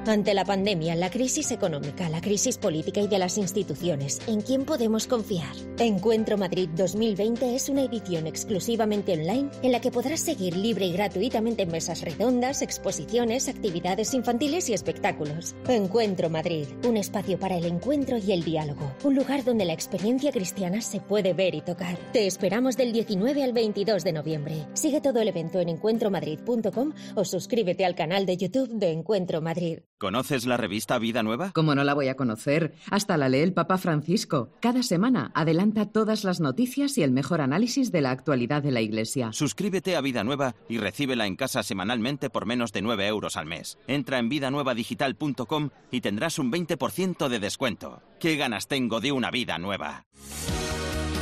Ante 0.04 0.34
la 0.34 0.44
pandemia, 0.44 0.96
la 0.96 1.10
crisis 1.10 1.52
económica, 1.52 2.08
la 2.08 2.20
crisis 2.20 2.58
política 2.58 3.00
y 3.00 3.06
de 3.06 3.20
las 3.20 3.38
instituciones, 3.38 4.20
¿en 4.26 4.40
quién 4.40 4.64
podemos 4.64 5.06
confiar? 5.06 5.54
Encuentro 5.78 6.36
Madrid 6.36 6.68
2020 6.74 7.54
es 7.54 7.68
una 7.68 7.82
edición 7.82 8.26
exclusivamente 8.26 9.12
online 9.12 9.50
en 9.62 9.70
la 9.70 9.80
que 9.80 9.92
podrás 9.92 10.18
seguir 10.18 10.56
libre 10.56 10.86
y 10.86 10.92
gratuitamente 10.92 11.66
mesas 11.66 12.00
redondas, 12.02 12.62
exposiciones, 12.62 13.48
actividades 13.48 14.12
infantiles 14.12 14.68
y 14.70 14.74
espectáculos. 14.74 15.54
Encuentro 15.68 16.28
Madrid, 16.28 16.66
un 16.84 16.96
espacio 16.96 17.38
para 17.38 17.56
el 17.56 17.64
encuentro 17.64 18.18
y 18.18 18.32
el 18.32 18.42
diálogo, 18.42 18.92
un 19.04 19.14
lugar 19.14 19.44
donde 19.44 19.64
la 19.64 19.72
experiencia 19.72 20.32
cristiana 20.32 20.80
se 20.80 20.98
puede 20.98 21.32
ver 21.32 21.54
y 21.54 21.60
tocar. 21.60 21.96
Te 22.12 22.26
esperamos 22.26 22.76
del 22.76 22.92
19 22.92 23.44
al 23.44 23.52
22 23.52 24.02
de 24.02 24.12
noviembre. 24.12 24.66
Sigue 24.74 25.00
todo 25.00 25.20
el 25.20 25.28
evento 25.28 25.60
en 25.60 25.68
encuentromadrid.com 25.68 26.92
o 27.14 27.24
suscríbete 27.24 27.84
al 27.84 27.94
canal 27.94 28.26
de 28.26 28.36
YouTube 28.36 28.68
de 28.68 28.90
Encuentro 28.90 29.40
Madrid. 29.40 29.78
¿Conoces 30.02 30.46
la 30.46 30.56
revista 30.56 30.98
Vida 30.98 31.22
Nueva? 31.22 31.52
¿Cómo 31.52 31.76
no 31.76 31.84
la 31.84 31.94
voy 31.94 32.08
a 32.08 32.16
conocer? 32.16 32.74
Hasta 32.90 33.16
la 33.16 33.28
lee 33.28 33.38
el 33.38 33.52
Papa 33.52 33.78
Francisco. 33.78 34.50
Cada 34.58 34.82
semana 34.82 35.30
adelanta 35.32 35.86
todas 35.86 36.24
las 36.24 36.40
noticias 36.40 36.98
y 36.98 37.04
el 37.04 37.12
mejor 37.12 37.40
análisis 37.40 37.92
de 37.92 38.00
la 38.00 38.10
actualidad 38.10 38.64
de 38.64 38.72
la 38.72 38.80
Iglesia. 38.80 39.30
Suscríbete 39.32 39.94
a 39.94 40.00
Vida 40.00 40.24
Nueva 40.24 40.56
y 40.68 40.78
recíbela 40.78 41.28
en 41.28 41.36
casa 41.36 41.62
semanalmente 41.62 42.30
por 42.30 42.46
menos 42.46 42.72
de 42.72 42.82
9 42.82 43.06
euros 43.06 43.36
al 43.36 43.46
mes. 43.46 43.78
Entra 43.86 44.18
en 44.18 44.28
vidanuevadigital.com 44.28 45.70
y 45.92 46.00
tendrás 46.00 46.40
un 46.40 46.50
20% 46.50 47.28
de 47.28 47.38
descuento. 47.38 48.02
¿Qué 48.18 48.34
ganas 48.34 48.66
tengo 48.66 48.98
de 49.00 49.12
una 49.12 49.30
vida 49.30 49.58
nueva? 49.58 50.06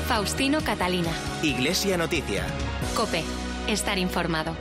Faustino 0.07 0.63
Catalina. 0.63 1.13
Iglesia 1.43 1.99
Noticia. 1.99 2.47
Cope. 2.97 3.25
Estar 3.69 3.99
informado. 3.99 4.57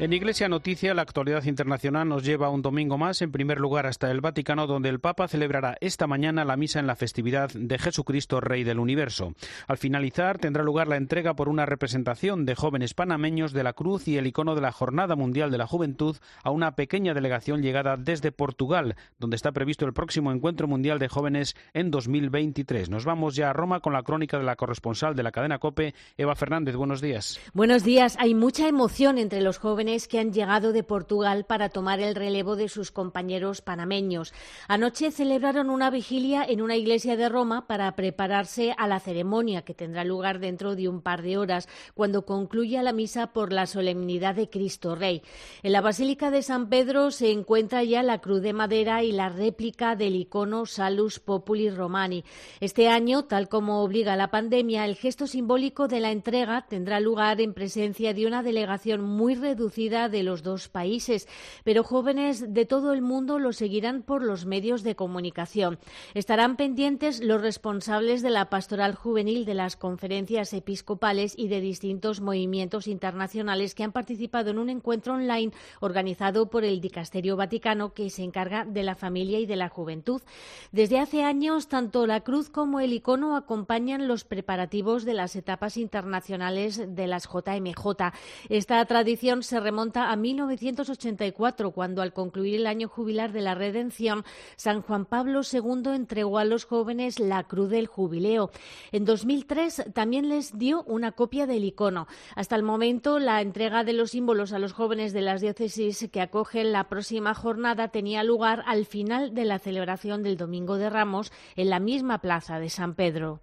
En 0.00 0.12
Iglesia 0.12 0.48
Noticia, 0.48 0.92
la 0.92 1.02
actualidad 1.02 1.44
internacional 1.44 2.08
nos 2.08 2.24
lleva 2.24 2.50
un 2.50 2.62
domingo 2.62 2.98
más, 2.98 3.22
en 3.22 3.30
primer 3.30 3.60
lugar 3.60 3.86
hasta 3.86 4.10
el 4.10 4.20
Vaticano, 4.20 4.66
donde 4.66 4.88
el 4.88 4.98
Papa 4.98 5.28
celebrará 5.28 5.76
esta 5.80 6.08
mañana 6.08 6.44
la 6.44 6.56
misa 6.56 6.80
en 6.80 6.88
la 6.88 6.96
festividad 6.96 7.48
de 7.54 7.78
Jesucristo, 7.78 8.40
Rey 8.40 8.64
del 8.64 8.80
Universo. 8.80 9.34
Al 9.68 9.78
finalizar, 9.78 10.38
tendrá 10.38 10.64
lugar 10.64 10.88
la 10.88 10.96
entrega 10.96 11.34
por 11.34 11.48
una 11.48 11.64
representación 11.64 12.44
de 12.44 12.56
jóvenes 12.56 12.92
panameños 12.92 13.52
de 13.52 13.62
la 13.62 13.72
cruz 13.72 14.08
y 14.08 14.18
el 14.18 14.26
icono 14.26 14.56
de 14.56 14.62
la 14.62 14.72
Jornada 14.72 15.14
Mundial 15.14 15.52
de 15.52 15.58
la 15.58 15.68
Juventud 15.68 16.16
a 16.42 16.50
una 16.50 16.74
pequeña 16.74 17.14
delegación 17.14 17.62
llegada 17.62 17.96
desde 17.96 18.32
Portugal, 18.32 18.96
donde 19.20 19.36
está 19.36 19.52
previsto 19.52 19.86
el 19.86 19.92
próximo 19.92 20.32
Encuentro 20.32 20.66
Mundial 20.66 20.98
de 20.98 21.08
Jóvenes 21.08 21.54
en 21.72 21.92
2023. 21.92 22.90
Nos 22.90 23.04
vamos 23.04 23.36
ya 23.36 23.50
a 23.50 23.52
Roma 23.52 23.78
con 23.78 23.92
la 23.92 24.02
crónica 24.02 24.38
de 24.38 24.44
la 24.44 24.56
corresponsal 24.56 25.14
de 25.14 25.22
la 25.22 25.30
cadena 25.30 25.60
COPE, 25.60 25.94
Eva 26.16 26.34
Fernández. 26.34 26.74
Buenos 26.74 27.00
días. 27.00 27.38
Buenos 27.52 27.84
días. 27.84 28.16
Hay 28.18 28.34
mucha 28.34 28.66
emoción 28.66 29.18
entre 29.18 29.40
los 29.40 29.58
jóvenes 29.58 29.83
que 29.84 30.18
han 30.18 30.32
llegado 30.32 30.72
de 30.72 30.82
Portugal 30.82 31.44
para 31.44 31.68
tomar 31.68 32.00
el 32.00 32.14
relevo 32.14 32.56
de 32.56 32.70
sus 32.70 32.90
compañeros 32.90 33.60
panameños. 33.60 34.32
Anoche 34.66 35.10
celebraron 35.10 35.68
una 35.68 35.90
vigilia 35.90 36.42
en 36.42 36.62
una 36.62 36.74
iglesia 36.74 37.16
de 37.16 37.28
Roma 37.28 37.66
para 37.66 37.94
prepararse 37.94 38.74
a 38.78 38.88
la 38.88 38.98
ceremonia 38.98 39.62
que 39.62 39.74
tendrá 39.74 40.02
lugar 40.02 40.38
dentro 40.38 40.74
de 40.74 40.88
un 40.88 41.02
par 41.02 41.20
de 41.20 41.36
horas, 41.36 41.68
cuando 41.92 42.24
concluya 42.24 42.82
la 42.82 42.94
misa 42.94 43.34
por 43.34 43.52
la 43.52 43.66
solemnidad 43.66 44.34
de 44.34 44.48
Cristo 44.48 44.94
Rey. 44.94 45.20
En 45.62 45.72
la 45.72 45.82
Basílica 45.82 46.30
de 46.30 46.42
San 46.42 46.70
Pedro 46.70 47.10
se 47.10 47.30
encuentra 47.30 47.84
ya 47.84 48.02
la 48.02 48.22
cruz 48.22 48.40
de 48.40 48.54
madera 48.54 49.02
y 49.02 49.12
la 49.12 49.28
réplica 49.28 49.96
del 49.96 50.16
icono 50.16 50.64
Salus 50.64 51.20
Populi 51.20 51.68
Romani. 51.68 52.24
Este 52.60 52.88
año, 52.88 53.24
tal 53.24 53.50
como 53.50 53.82
obliga 53.82 54.16
la 54.16 54.30
pandemia, 54.30 54.86
el 54.86 54.96
gesto 54.96 55.26
simbólico 55.26 55.88
de 55.88 56.00
la 56.00 56.10
entrega 56.10 56.64
tendrá 56.66 57.00
lugar 57.00 57.42
en 57.42 57.52
presencia 57.52 58.14
de 58.14 58.26
una 58.26 58.42
delegación 58.42 59.02
muy 59.02 59.34
reducida 59.34 59.73
de 59.74 60.22
los 60.22 60.44
dos 60.44 60.68
países, 60.68 61.26
pero 61.64 61.82
jóvenes 61.82 62.54
de 62.54 62.64
todo 62.64 62.92
el 62.92 63.02
mundo 63.02 63.40
lo 63.40 63.52
seguirán 63.52 64.02
por 64.02 64.22
los 64.22 64.46
medios 64.46 64.84
de 64.84 64.94
comunicación. 64.94 65.80
Estarán 66.14 66.56
pendientes 66.56 67.20
los 67.20 67.40
responsables 67.40 68.22
de 68.22 68.30
la 68.30 68.50
pastoral 68.50 68.94
juvenil 68.94 69.44
de 69.44 69.54
las 69.54 69.74
conferencias 69.74 70.52
episcopales 70.52 71.34
y 71.36 71.48
de 71.48 71.60
distintos 71.60 72.20
movimientos 72.20 72.86
internacionales 72.86 73.74
que 73.74 73.82
han 73.82 73.90
participado 73.90 74.50
en 74.50 74.58
un 74.58 74.70
encuentro 74.70 75.14
online 75.14 75.52
organizado 75.80 76.48
por 76.48 76.62
el 76.62 76.80
Dicasterio 76.80 77.36
Vaticano 77.36 77.94
que 77.94 78.10
se 78.10 78.22
encarga 78.22 78.64
de 78.64 78.84
la 78.84 78.94
familia 78.94 79.40
y 79.40 79.46
de 79.46 79.56
la 79.56 79.68
juventud. 79.68 80.22
Desde 80.70 81.00
hace 81.00 81.24
años, 81.24 81.66
tanto 81.66 82.06
la 82.06 82.20
cruz 82.20 82.48
como 82.48 82.78
el 82.78 82.92
icono 82.92 83.34
acompañan 83.36 84.06
los 84.06 84.22
preparativos 84.22 85.04
de 85.04 85.14
las 85.14 85.34
etapas 85.34 85.76
internacionales 85.76 86.94
de 86.94 87.06
las 87.08 87.24
JMJ. 87.24 88.12
Esta 88.48 88.84
tradición 88.84 89.42
se 89.42 89.63
remonta 89.64 90.12
a 90.12 90.16
1984, 90.16 91.72
cuando 91.72 92.02
al 92.02 92.12
concluir 92.12 92.60
el 92.60 92.66
año 92.68 92.86
jubilar 92.86 93.32
de 93.32 93.40
la 93.40 93.56
Redención, 93.56 94.24
San 94.56 94.82
Juan 94.82 95.06
Pablo 95.06 95.40
II 95.50 95.94
entregó 95.94 96.38
a 96.38 96.44
los 96.44 96.64
jóvenes 96.64 97.18
la 97.18 97.42
Cruz 97.44 97.70
del 97.70 97.88
Jubileo. 97.88 98.50
En 98.92 99.04
2003 99.04 99.86
también 99.92 100.28
les 100.28 100.56
dio 100.56 100.84
una 100.84 101.12
copia 101.12 101.46
del 101.46 101.64
icono. 101.64 102.06
Hasta 102.36 102.54
el 102.54 102.62
momento, 102.62 103.18
la 103.18 103.40
entrega 103.40 103.82
de 103.82 103.94
los 103.94 104.12
símbolos 104.12 104.52
a 104.52 104.58
los 104.58 104.72
jóvenes 104.72 105.12
de 105.12 105.22
las 105.22 105.40
diócesis 105.40 106.08
que 106.12 106.20
acogen 106.20 106.70
la 106.70 106.88
próxima 106.88 107.34
jornada 107.34 107.88
tenía 107.88 108.22
lugar 108.22 108.62
al 108.66 108.84
final 108.84 109.34
de 109.34 109.44
la 109.44 109.58
celebración 109.58 110.22
del 110.22 110.36
Domingo 110.36 110.76
de 110.76 110.90
Ramos 110.90 111.32
en 111.56 111.70
la 111.70 111.80
misma 111.80 112.18
plaza 112.18 112.58
de 112.58 112.68
San 112.68 112.94
Pedro. 112.94 113.40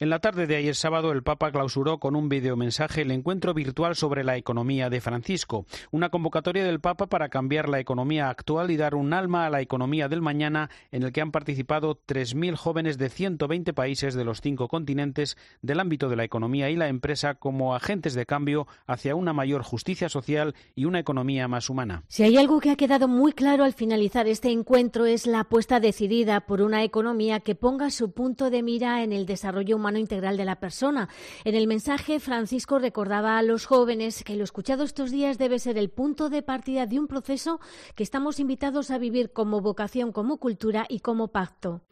En 0.00 0.10
la 0.10 0.20
tarde 0.20 0.46
de 0.46 0.54
ayer 0.54 0.76
sábado, 0.76 1.10
el 1.10 1.24
Papa 1.24 1.50
clausuró 1.50 1.98
con 1.98 2.14
un 2.14 2.28
videomensaje 2.28 3.02
el 3.02 3.10
encuentro 3.10 3.52
virtual 3.52 3.96
sobre 3.96 4.22
la 4.22 4.36
economía 4.36 4.90
de 4.90 5.00
Francisco, 5.00 5.66
una 5.90 6.10
convocatoria 6.10 6.62
del 6.62 6.78
Papa 6.78 7.08
para 7.08 7.30
cambiar 7.30 7.68
la 7.68 7.80
economía 7.80 8.30
actual 8.30 8.70
y 8.70 8.76
dar 8.76 8.94
un 8.94 9.12
alma 9.12 9.44
a 9.44 9.50
la 9.50 9.60
economía 9.60 10.06
del 10.06 10.22
mañana, 10.22 10.70
en 10.92 11.02
el 11.02 11.10
que 11.10 11.20
han 11.20 11.32
participado 11.32 11.98
3.000 12.06 12.54
jóvenes 12.54 12.96
de 12.96 13.08
120 13.08 13.72
países 13.72 14.14
de 14.14 14.24
los 14.24 14.40
cinco 14.40 14.68
continentes 14.68 15.36
del 15.62 15.80
ámbito 15.80 16.08
de 16.08 16.14
la 16.14 16.22
economía 16.22 16.70
y 16.70 16.76
la 16.76 16.86
empresa 16.86 17.34
como 17.34 17.74
agentes 17.74 18.14
de 18.14 18.24
cambio 18.24 18.68
hacia 18.86 19.16
una 19.16 19.32
mayor 19.32 19.64
justicia 19.64 20.08
social 20.08 20.54
y 20.76 20.84
una 20.84 21.00
economía 21.00 21.48
más 21.48 21.70
humana. 21.70 22.04
Si 22.06 22.22
hay 22.22 22.36
algo 22.36 22.60
que 22.60 22.70
ha 22.70 22.76
quedado 22.76 23.08
muy 23.08 23.32
claro 23.32 23.64
al 23.64 23.72
finalizar 23.72 24.28
este 24.28 24.52
encuentro 24.52 25.06
es 25.06 25.26
la 25.26 25.40
apuesta 25.40 25.80
decidida 25.80 26.42
por 26.42 26.62
una 26.62 26.84
economía 26.84 27.40
que 27.40 27.56
ponga 27.56 27.90
su 27.90 28.12
punto 28.12 28.48
de 28.50 28.62
mira 28.62 29.02
en 29.02 29.12
el 29.12 29.26
desarrollo 29.26 29.74
humano 29.74 29.87
integral 29.96 30.36
de 30.36 30.44
la 30.44 30.60
persona. 30.60 31.08
En 31.44 31.54
el 31.54 31.66
mensaje, 31.66 32.20
Francisco 32.20 32.78
recordaba 32.78 33.38
a 33.38 33.42
los 33.42 33.64
jóvenes 33.64 34.24
que 34.24 34.36
lo 34.36 34.44
escuchado 34.44 34.84
estos 34.84 35.10
días 35.10 35.38
debe 35.38 35.58
ser 35.58 35.78
el 35.78 35.88
punto 35.88 36.28
de 36.28 36.42
partida 36.42 36.86
de 36.86 36.98
un 36.98 37.06
proceso 37.06 37.60
que 37.94 38.02
estamos 38.02 38.40
invitados 38.40 38.90
a 38.90 38.98
vivir 38.98 39.32
como 39.32 39.60
vocación, 39.60 40.12
como 40.12 40.38
cultura 40.38 40.86
y 40.88 41.00
como 41.00 41.28
pacto. 41.28 41.82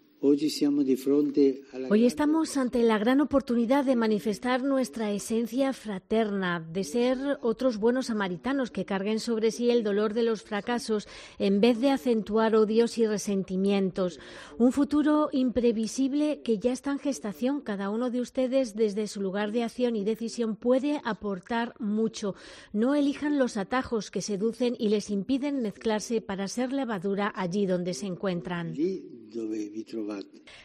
Hoy 1.90 2.07
estamos 2.07 2.57
ante 2.57 2.83
la 2.83 2.98
gran 2.98 3.20
oportunidad 3.20 3.85
de 3.85 3.96
manifestar 3.96 4.62
nuestra 4.62 5.12
esencia 5.12 5.74
fraterna, 5.74 6.66
de 6.72 6.85
ser 6.85 7.18
otros 7.42 7.76
buenos 7.76 8.07
samaritanos 8.07 8.70
que 8.70 8.87
carguen 8.87 9.20
sobre 9.20 9.50
sí 9.50 9.70
el 9.70 9.85
dolor 9.85 10.14
de 10.14 10.22
los 10.22 10.42
fracasos 10.42 11.07
en 11.38 11.61
vez 11.61 11.81
de 11.81 11.90
acentuar 11.90 12.57
odios 12.57 12.96
y 12.96 13.07
resentimientos. 13.07 14.18
Un 14.59 14.72
futuro 14.72 15.29
imprevisible 15.33 16.40
que 16.42 16.59
ya 16.59 16.72
está 16.72 16.92
en 16.92 16.98
gestación. 16.98 17.61
Cada 17.61 17.90
uno 17.90 18.11
de 18.11 18.22
ustedes 18.22 18.74
desde 18.74 19.09
su 19.09 19.20
lugar 19.20 19.52
de 19.52 19.64
acción 19.64 19.96
y 19.96 20.05
decisión 20.05 20.57
puede 20.57 21.02
aportar 21.05 21.74
mucho. 21.79 22.35
No 22.72 22.94
elijan 22.94 23.38
los 23.38 23.59
atajos 23.59 24.11
que 24.11 24.22
seducen 24.22 24.76
y 24.79 24.88
les 24.88 25.11
impiden 25.11 25.61
mezclarse 25.61 26.22
para 26.22 26.48
ser 26.48 26.72
levadura 26.72 27.31
allí 27.37 27.66
donde 27.66 27.92
se 27.92 28.07
encuentran. 28.07 28.74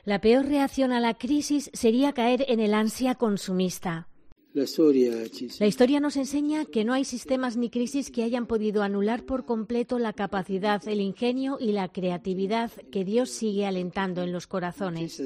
La 0.06 0.21
peor 0.21 0.45
reacción 0.45 0.91
a 0.91 0.99
la 0.99 1.17
crisis 1.17 1.69
sería 1.73 2.13
caer 2.13 2.45
en 2.47 2.60
el 2.60 2.73
ansia 2.73 3.15
consumista. 3.15 4.08
La 4.54 5.67
historia 5.67 5.99
nos 6.01 6.17
enseña 6.17 6.65
que 6.65 6.84
no 6.84 6.91
hay 6.91 7.06
sistemas 7.06 7.56
ni 7.56 7.69
crisis 7.69 8.12
que 8.12 8.23
hayan 8.23 8.47
podido 8.47 8.84
anular 8.84 9.25
por 9.25 9.45
completo 9.45 9.97
la 9.97 10.12
capacidad, 10.12 10.86
el 10.89 10.99
ingenio 10.99 11.58
y 11.60 11.71
la 11.71 11.88
creatividad 11.88 12.69
que 12.91 13.06
Dios 13.06 13.30
sigue 13.30 13.65
alentando 13.65 14.23
en 14.23 14.34
los 14.34 14.47
corazones. 14.47 15.21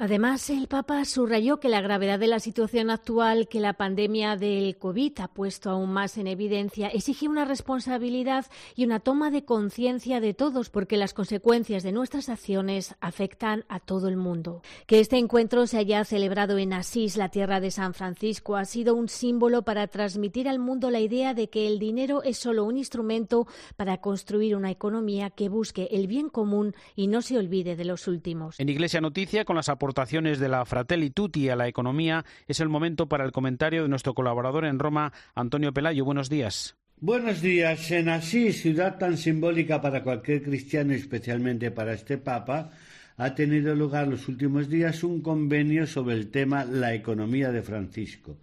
Además, 0.00 0.48
el 0.48 0.68
Papa 0.68 1.04
subrayó 1.04 1.58
que 1.58 1.68
la 1.68 1.80
gravedad 1.80 2.20
de 2.20 2.28
la 2.28 2.38
situación 2.38 2.88
actual 2.88 3.48
que 3.48 3.58
la 3.58 3.72
pandemia 3.72 4.36
del 4.36 4.76
COVID 4.78 5.18
ha 5.18 5.26
puesto 5.26 5.70
aún 5.70 5.92
más 5.92 6.18
en 6.18 6.28
evidencia 6.28 6.86
exige 6.86 7.26
una 7.26 7.44
responsabilidad 7.44 8.46
y 8.76 8.84
una 8.84 9.00
toma 9.00 9.32
de 9.32 9.44
conciencia 9.44 10.20
de 10.20 10.34
todos, 10.34 10.70
porque 10.70 10.96
las 10.96 11.14
consecuencias 11.14 11.82
de 11.82 11.90
nuestras 11.90 12.28
acciones 12.28 12.94
afectan 13.00 13.64
a 13.68 13.80
todo 13.80 14.06
el 14.06 14.16
mundo. 14.16 14.62
Que 14.86 15.00
este 15.00 15.18
encuentro 15.18 15.66
se 15.66 15.78
haya 15.78 16.04
celebrado 16.04 16.58
en 16.58 16.74
Asís, 16.74 17.16
la 17.16 17.30
tierra 17.30 17.58
de 17.58 17.72
San 17.72 17.92
Francisco, 17.92 18.54
ha 18.54 18.66
sido 18.66 18.94
un 18.94 19.08
símbolo 19.08 19.62
para 19.62 19.88
transmitir 19.88 20.48
al 20.48 20.60
mundo 20.60 20.92
la 20.92 21.00
idea 21.00 21.34
de 21.34 21.50
que 21.50 21.66
el 21.66 21.80
dinero 21.80 22.22
es 22.22 22.38
solo 22.38 22.62
un 22.62 22.76
instrumento 22.76 23.48
para 23.74 23.96
construir 23.96 24.54
una 24.54 24.70
economía 24.70 25.30
que 25.30 25.48
busque 25.48 25.88
el 25.90 26.06
bien 26.06 26.28
común 26.28 26.76
y 26.94 27.08
no 27.08 27.20
se 27.20 27.36
olvide 27.36 27.74
de 27.74 27.84
los 27.84 28.06
últimos. 28.06 28.60
En 28.60 28.68
Iglesia 28.68 29.00
Noticia, 29.00 29.44
con 29.44 29.56
las 29.56 29.68
aportaciones 29.68 29.87
de 29.94 30.48
la 30.48 30.64
Fratelli 30.64 31.10
Tutti 31.10 31.48
a 31.48 31.56
la 31.56 31.66
economía, 31.66 32.24
es 32.46 32.60
el 32.60 32.68
momento 32.68 33.08
para 33.08 33.24
el 33.24 33.32
comentario 33.32 33.82
de 33.82 33.88
nuestro 33.88 34.14
colaborador 34.14 34.64
en 34.64 34.78
Roma, 34.78 35.12
Antonio 35.34 35.72
Pelayo. 35.72 36.04
Buenos 36.04 36.28
días. 36.28 36.76
Buenos 37.00 37.40
días. 37.40 37.90
En 37.90 38.08
Asís, 38.08 38.60
ciudad 38.60 38.98
tan 38.98 39.16
simbólica 39.16 39.80
para 39.80 40.02
cualquier 40.02 40.42
cristiano, 40.42 40.92
especialmente 40.92 41.70
para 41.70 41.94
este 41.94 42.18
Papa, 42.18 42.70
ha 43.16 43.34
tenido 43.34 43.74
lugar 43.74 44.08
los 44.08 44.28
últimos 44.28 44.68
días 44.68 45.02
un 45.04 45.22
convenio 45.22 45.86
sobre 45.86 46.16
el 46.16 46.30
tema 46.30 46.64
La 46.64 46.94
economía 46.94 47.50
de 47.50 47.62
Francisco. 47.62 48.36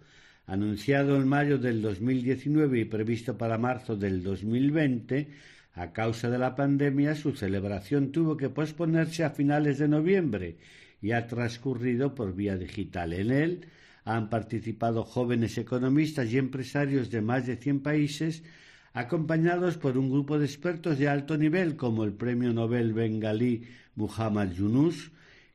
Anunciado 0.46 1.16
en 1.16 1.28
mayo 1.28 1.58
del 1.58 1.80
2019 1.80 2.80
y 2.80 2.84
previsto 2.86 3.36
para 3.38 3.56
marzo 3.56 3.96
del 3.96 4.22
2020, 4.22 5.28
a 5.74 5.92
causa 5.92 6.28
de 6.28 6.38
la 6.38 6.56
pandemia, 6.56 7.14
su 7.14 7.32
celebración 7.32 8.10
tuvo 8.10 8.36
que 8.36 8.48
posponerse 8.48 9.24
a 9.24 9.30
finales 9.30 9.78
de 9.78 9.88
noviembre 9.88 10.56
y 11.00 11.12
ha 11.12 11.26
transcurrido 11.26 12.14
por 12.14 12.34
vía 12.34 12.56
digital. 12.56 13.12
En 13.12 13.30
él 13.30 13.66
han 14.04 14.30
participado 14.30 15.04
jóvenes 15.04 15.58
economistas 15.58 16.32
y 16.32 16.38
empresarios 16.38 17.10
de 17.10 17.20
más 17.20 17.46
de 17.46 17.56
100 17.56 17.80
países, 17.80 18.42
acompañados 18.92 19.76
por 19.76 19.98
un 19.98 20.10
grupo 20.10 20.38
de 20.38 20.46
expertos 20.46 20.98
de 20.98 21.08
alto 21.08 21.36
nivel 21.36 21.76
como 21.76 22.04
el 22.04 22.12
premio 22.12 22.52
Nobel 22.52 22.94
bengalí 22.94 23.64
Muhammad 23.96 24.52
Yunus 24.52 25.10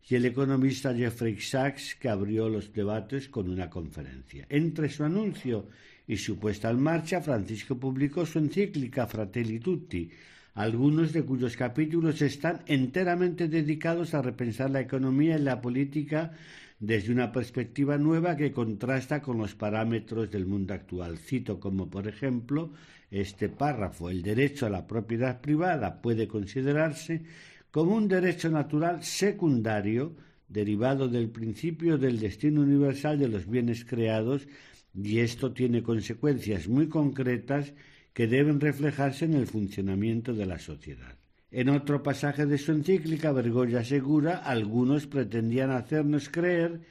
y 0.10 0.16
el 0.16 0.26
economista 0.26 0.94
Jeffrey 0.94 1.40
Sachs, 1.40 1.96
que 1.96 2.10
abrió 2.10 2.50
los 2.50 2.74
debates 2.74 3.30
con 3.30 3.50
una 3.50 3.70
conferencia. 3.70 4.46
Entre 4.50 4.90
su 4.90 5.04
anuncio 5.04 5.70
y 6.08 6.18
su 6.18 6.38
puesta 6.38 6.70
en 6.70 6.82
marcha, 6.82 7.22
Francisco 7.22 7.80
publicó 7.80 8.26
su 8.26 8.40
encíclica 8.40 9.08
Fratelli 9.08 9.60
Tutti, 9.60 10.10
algunos 10.54 11.14
de 11.14 11.24
cuyos 11.24 11.56
capítulos 11.56 12.22
están 12.22 12.62
enteramente 12.68 13.48
dedicados 13.48 14.14
a 14.14 14.22
repensar 14.22 14.70
la 14.70 14.82
economía 14.82 15.38
y 15.38 15.42
la 15.42 15.62
política 15.62 16.34
desde 16.80 17.14
una 17.14 17.32
perspectiva 17.32 17.98
nueva 17.98 18.36
que 18.36 18.52
contrasta 18.52 19.22
con 19.22 19.38
los 19.38 19.56
parámetros 19.56 20.32
del 20.32 20.46
mundo 20.46 20.74
actual. 20.74 21.18
Cito 21.20 21.60
como, 21.60 21.90
por 21.90 22.08
ejemplo, 22.08 22.72
este 23.12 23.50
párrafo. 23.50 24.10
El 24.10 24.24
derecho 24.24 24.66
a 24.66 24.70
la 24.70 24.88
propiedad 24.88 25.42
privada 25.42 26.02
puede 26.02 26.28
considerarse 26.28 27.22
como 27.70 27.96
un 27.96 28.08
derecho 28.08 28.50
natural 28.50 29.04
secundario 29.04 30.16
derivado 30.50 31.08
del 31.08 31.30
principio 31.30 31.98
del 31.98 32.20
destino 32.20 32.62
universal 32.62 33.20
de 33.20 33.30
los 33.30 33.48
bienes 33.50 33.86
creados 33.86 34.48
y 34.94 35.20
esto 35.20 35.54
tiene 35.54 35.82
consecuencias 35.82 36.68
muy 36.68 36.90
concretas 36.90 37.74
que 38.13 38.28
deben 38.28 38.60
reflejarse 38.60 39.26
en 39.26 39.34
el 39.34 39.47
funcionamiento 39.47 40.34
de 40.34 40.45
la 40.45 40.60
sociedad. 40.60 41.15
En 41.52 41.69
otro 41.69 42.02
pasaje 42.02 42.45
de 42.45 42.58
su 42.58 42.71
encíclica, 42.71 43.32
Bergoglio 43.32 43.80
asegura, 43.80 44.38
algunos 44.38 45.08
pretendían 45.08 45.71
hacernos 45.71 46.30
creer 46.30 46.82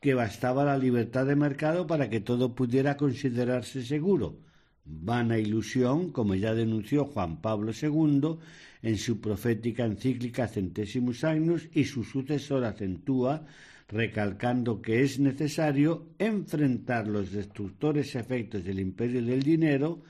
que 0.00 0.14
bastaba 0.14 0.64
la 0.64 0.78
libertad 0.78 1.26
de 1.26 1.36
mercado 1.36 1.86
para 1.86 2.08
que 2.08 2.20
todo 2.20 2.54
pudiera 2.54 2.96
considerarse 2.96 3.82
seguro. 3.82 4.38
Vana 4.84 5.38
ilusión, 5.38 6.10
como 6.10 6.34
ya 6.34 6.54
denunció 6.54 7.04
Juan 7.04 7.40
Pablo 7.40 7.72
II 7.72 8.38
en 8.82 8.96
su 8.98 9.20
profética 9.20 9.84
encíclica 9.84 10.48
Centésimos 10.48 11.22
Agnus 11.22 11.68
y 11.72 11.84
su 11.84 12.02
sucesor 12.02 12.64
acentúa, 12.64 13.46
recalcando 13.88 14.80
que 14.80 15.02
es 15.02 15.18
necesario 15.18 16.06
enfrentar 16.18 17.06
los 17.06 17.32
destructores 17.32 18.14
efectos 18.14 18.64
del 18.64 18.80
imperio 18.80 19.22
del 19.22 19.42
dinero, 19.42 20.02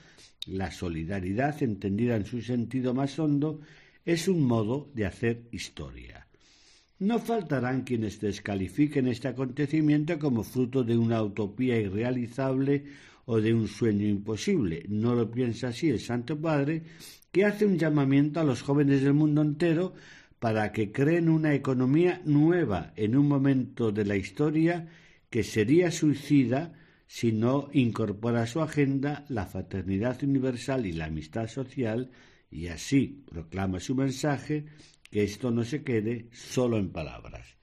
la 0.47 0.71
solidaridad, 0.71 1.63
entendida 1.63 2.17
en 2.17 2.25
su 2.25 2.41
sentido 2.43 2.95
más 2.95 3.19
hondo, 3.19 3.61
es 4.05 4.29
un 4.29 4.43
modo 4.45 4.91
de 4.95 5.07
hacer 5.07 5.43
historia. 5.53 6.27
No 6.99 7.19
faltarán 7.19 7.83
quienes 7.83 8.21
descalifiquen 8.21 9.09
este 9.09 9.29
acontecimiento 9.29 10.19
como 10.19 10.43
fruto 10.43 10.85
de 10.85 10.99
una 10.99 11.23
utopía 11.23 11.79
irrealizable 11.81 12.85
o 13.25 13.41
de 13.41 13.55
un 13.55 13.69
sueño 13.69 14.07
imposible. 14.07 14.85
No 14.89 15.15
lo 15.15 15.31
piensa 15.31 15.69
así 15.69 15.89
el 15.89 16.01
Santo 16.01 16.39
Padre, 16.39 16.83
que 17.33 17.45
hace 17.45 17.65
un 17.65 17.79
llamamiento 17.79 18.41
a 18.41 18.45
los 18.45 18.63
jóvenes 18.63 19.03
del 19.03 19.15
mundo 19.15 19.41
entero 19.41 19.95
para 20.39 20.73
que 20.73 20.91
creen 20.91 21.29
una 21.29 21.55
economía 21.55 22.21
nueva 22.25 22.93
en 22.97 23.17
un 23.17 23.29
momento 23.29 23.93
de 23.93 24.05
la 24.05 24.17
historia 24.17 24.89
que 25.29 25.45
sería 25.45 25.91
suicida 25.91 26.73
si 27.13 27.33
no 27.33 27.69
incorpora 27.73 28.43
a 28.43 28.47
su 28.47 28.61
agenda 28.61 29.25
la 29.29 29.45
fraternidad 29.45 30.23
universal 30.23 30.87
y 30.87 30.93
la 30.93 31.07
amistad 31.07 31.49
social 31.49 32.13
y 32.53 32.69
así 32.69 33.25
proclama 33.29 33.81
su 33.81 33.97
mensaje 33.97 34.67
que 35.11 35.25
esto 35.25 35.51
no 35.51 35.65
se 35.65 35.83
quede 35.83 36.29
solo 36.31 36.79
en 36.79 36.93
palabras. 36.93 37.60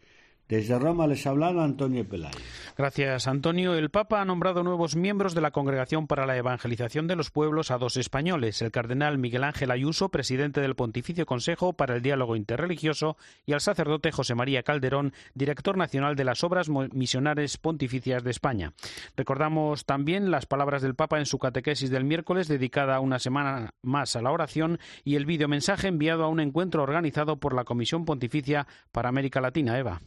Desde 0.49 0.79
Roma 0.79 1.07
les 1.07 1.27
ha 1.27 1.31
hablado 1.31 1.62
Antonio 1.62 2.07
Pelayo. 2.07 2.38
Gracias, 2.77 3.27
Antonio. 3.27 3.73
El 3.73 3.89
Papa 3.89 4.21
ha 4.21 4.25
nombrado 4.25 4.63
nuevos 4.63 4.95
miembros 4.95 5.33
de 5.33 5.41
la 5.41 5.51
Congregación 5.51 6.07
para 6.07 6.25
la 6.25 6.38
Evangelización 6.38 7.07
de 7.07 7.15
los 7.15 7.31
Pueblos 7.31 7.71
a 7.71 7.77
dos 7.77 7.97
españoles, 7.97 8.62
el 8.62 8.71
cardenal 8.71 9.17
Miguel 9.17 9.43
Ángel 9.43 9.71
Ayuso, 9.71 10.10
presidente 10.10 10.62
del 10.62 10.75
Pontificio 10.75 11.25
Consejo 11.25 11.73
para 11.73 11.95
el 11.95 12.01
Diálogo 12.01 12.36
Interreligioso, 12.36 13.17
y 13.45 13.53
al 13.53 13.62
sacerdote 13.62 14.12
José 14.12 14.36
María 14.36 14.63
Calderón, 14.63 15.13
director 15.33 15.75
nacional 15.75 16.15
de 16.15 16.23
las 16.23 16.43
Obras 16.43 16.69
Misionales 16.69 17.57
Pontificias 17.57 18.23
de 18.23 18.31
España. 18.31 18.73
Recordamos 19.15 19.86
también 19.86 20.31
las 20.31 20.45
palabras 20.45 20.81
del 20.81 20.95
Papa 20.95 21.19
en 21.19 21.25
su 21.25 21.39
catequesis 21.39 21.89
del 21.89 22.05
miércoles, 22.05 22.47
dedicada 22.47 22.99
una 22.99 23.19
semana 23.19 23.71
más 23.81 24.15
a 24.15 24.21
la 24.21 24.31
oración, 24.31 24.79
y 25.03 25.15
el 25.15 25.25
videomensaje 25.25 25.88
enviado 25.88 26.23
a 26.23 26.29
un 26.29 26.39
encuentro 26.39 26.83
organizado 26.83 27.38
por 27.38 27.53
la 27.53 27.65
Comisión 27.65 28.05
Pontificia 28.05 28.67
para 28.91 29.10
América 29.10 29.41
Latina, 29.41 29.77
Eva. 29.77 30.01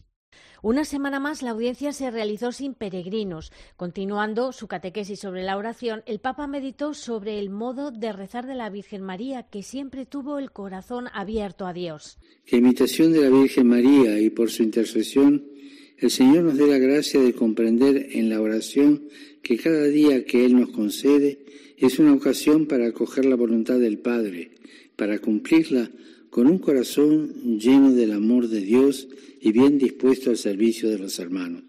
Una 0.62 0.85
semana 0.85 1.20
más 1.20 1.42
la 1.42 1.53
audiencia 1.53 1.92
se 1.92 2.11
realizó 2.11 2.53
sin 2.53 2.75
peregrinos. 2.75 3.51
Continuando 3.77 4.53
su 4.53 4.68
catequesis 4.68 5.18
sobre 5.18 5.42
la 5.42 5.57
oración, 5.57 6.03
el 6.05 6.18
Papa 6.18 6.46
meditó 6.46 6.92
sobre 6.92 7.38
el 7.38 7.49
modo 7.49 7.90
de 7.90 8.12
rezar 8.12 8.46
de 8.46 8.55
la 8.55 8.68
Virgen 8.68 9.03
María, 9.03 9.44
que 9.44 9.62
siempre 9.62 10.05
tuvo 10.05 10.38
el 10.38 10.51
corazón 10.51 11.07
abierto 11.14 11.66
a 11.66 11.73
Dios. 11.73 12.18
Que 12.44 12.57
imitación 12.57 13.12
de 13.12 13.23
la 13.23 13.31
Virgen 13.31 13.68
María 13.68 14.20
y 14.20 14.29
por 14.29 14.51
su 14.51 14.62
intercesión, 14.62 15.46
el 15.96 16.11
Señor 16.11 16.44
nos 16.44 16.59
dé 16.59 16.66
la 16.66 16.79
gracia 16.79 17.20
de 17.20 17.33
comprender 17.33 18.09
en 18.12 18.29
la 18.29 18.40
oración 18.40 19.09
que 19.42 19.57
cada 19.57 19.85
día 19.85 20.25
que 20.25 20.44
Él 20.44 20.61
nos 20.61 20.70
concede 20.70 21.44
es 21.79 21.99
una 21.99 22.12
ocasión 22.12 22.66
para 22.66 22.87
acoger 22.87 23.25
la 23.25 23.37
voluntad 23.37 23.79
del 23.79 23.99
Padre, 23.99 24.51
para 24.96 25.18
cumplirla 25.18 25.90
con 26.31 26.47
un 26.47 26.59
corazón 26.59 27.59
lleno 27.59 27.93
del 27.93 28.12
amor 28.12 28.49
de 28.49 28.61
Dios 28.61 29.09
y 29.40 29.53
bien 29.53 29.79
dispuesto 29.79 30.31
al 30.31 30.37
servicio 30.37 30.88
de 30.88 30.99
los 30.99 31.19
hermanos. 31.19 31.62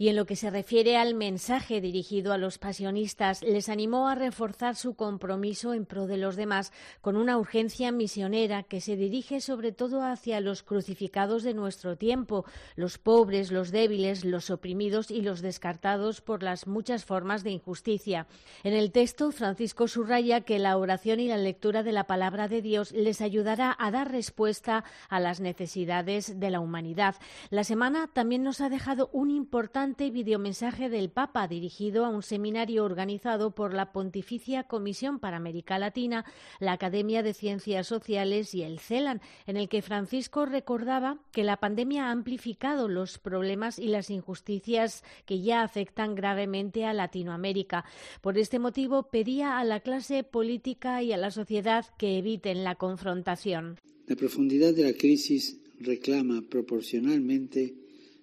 Y 0.00 0.08
en 0.08 0.16
lo 0.16 0.24
que 0.24 0.34
se 0.34 0.48
refiere 0.48 0.96
al 0.96 1.14
mensaje 1.14 1.82
dirigido 1.82 2.32
a 2.32 2.38
los 2.38 2.56
pasionistas, 2.56 3.42
les 3.42 3.68
animó 3.68 4.08
a 4.08 4.14
reforzar 4.14 4.74
su 4.74 4.94
compromiso 4.94 5.74
en 5.74 5.84
pro 5.84 6.06
de 6.06 6.16
los 6.16 6.36
demás 6.36 6.72
con 7.02 7.16
una 7.16 7.36
urgencia 7.36 7.92
misionera 7.92 8.62
que 8.62 8.80
se 8.80 8.96
dirige 8.96 9.42
sobre 9.42 9.72
todo 9.72 10.02
hacia 10.02 10.40
los 10.40 10.62
crucificados 10.62 11.42
de 11.42 11.52
nuestro 11.52 11.98
tiempo, 11.98 12.46
los 12.76 12.96
pobres, 12.96 13.52
los 13.52 13.72
débiles, 13.72 14.24
los 14.24 14.48
oprimidos 14.48 15.10
y 15.10 15.20
los 15.20 15.42
descartados 15.42 16.22
por 16.22 16.42
las 16.42 16.66
muchas 16.66 17.04
formas 17.04 17.44
de 17.44 17.50
injusticia. 17.50 18.26
En 18.64 18.72
el 18.72 18.92
texto, 18.92 19.32
Francisco 19.32 19.86
subraya 19.86 20.40
que 20.40 20.58
la 20.58 20.78
oración 20.78 21.20
y 21.20 21.28
la 21.28 21.36
lectura 21.36 21.82
de 21.82 21.92
la 21.92 22.04
palabra 22.04 22.48
de 22.48 22.62
Dios 22.62 22.92
les 22.92 23.20
ayudará 23.20 23.76
a 23.78 23.90
dar 23.90 24.10
respuesta 24.10 24.82
a 25.10 25.20
las 25.20 25.40
necesidades 25.40 26.40
de 26.40 26.48
la 26.48 26.60
humanidad. 26.60 27.16
La 27.50 27.64
semana 27.64 28.08
también 28.10 28.42
nos 28.42 28.62
ha 28.62 28.70
dejado 28.70 29.10
un 29.12 29.30
importante 29.30 29.89
videomensaje 29.98 30.88
del 30.88 31.10
Papa 31.10 31.48
dirigido 31.48 32.04
a 32.04 32.10
un 32.10 32.22
seminario 32.22 32.84
organizado 32.84 33.54
por 33.54 33.74
la 33.74 33.92
Pontificia 33.92 34.64
Comisión 34.64 35.18
para 35.18 35.36
América 35.36 35.78
Latina, 35.78 36.24
la 36.60 36.72
Academia 36.72 37.22
de 37.22 37.34
Ciencias 37.34 37.86
Sociales 37.86 38.54
y 38.54 38.62
el 38.62 38.78
CELAN, 38.78 39.20
en 39.46 39.56
el 39.56 39.68
que 39.68 39.82
Francisco 39.82 40.46
recordaba 40.46 41.18
que 41.32 41.44
la 41.44 41.58
pandemia 41.58 42.06
ha 42.06 42.10
amplificado 42.12 42.88
los 42.88 43.18
problemas 43.18 43.78
y 43.78 43.88
las 43.88 44.10
injusticias 44.10 45.02
que 45.26 45.42
ya 45.42 45.62
afectan 45.62 46.14
gravemente 46.14 46.84
a 46.84 46.92
Latinoamérica. 46.92 47.84
Por 48.20 48.38
este 48.38 48.58
motivo, 48.58 49.10
pedía 49.10 49.58
a 49.58 49.64
la 49.64 49.80
clase 49.80 50.22
política 50.22 51.02
y 51.02 51.12
a 51.12 51.16
la 51.16 51.30
sociedad 51.30 51.86
que 51.98 52.18
eviten 52.18 52.64
la 52.64 52.76
confrontación. 52.76 53.78
La 54.06 54.16
profundidad 54.16 54.74
de 54.74 54.84
la 54.84 54.92
crisis 54.92 55.60
reclama 55.80 56.42
proporcionalmente 56.48 57.79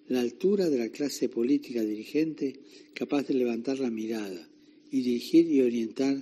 la 0.08 0.20
altura 0.20 0.68
de 0.70 0.78
la 0.78 0.88
clase 0.88 1.28
política 1.28 1.82
dirigente 1.82 2.60
capaz 2.94 3.26
de 3.26 3.34
levantar 3.34 3.78
la 3.78 3.90
mirada 3.90 4.48
y 4.90 5.02
dirigir 5.02 5.50
y 5.50 5.60
orientar 5.60 6.16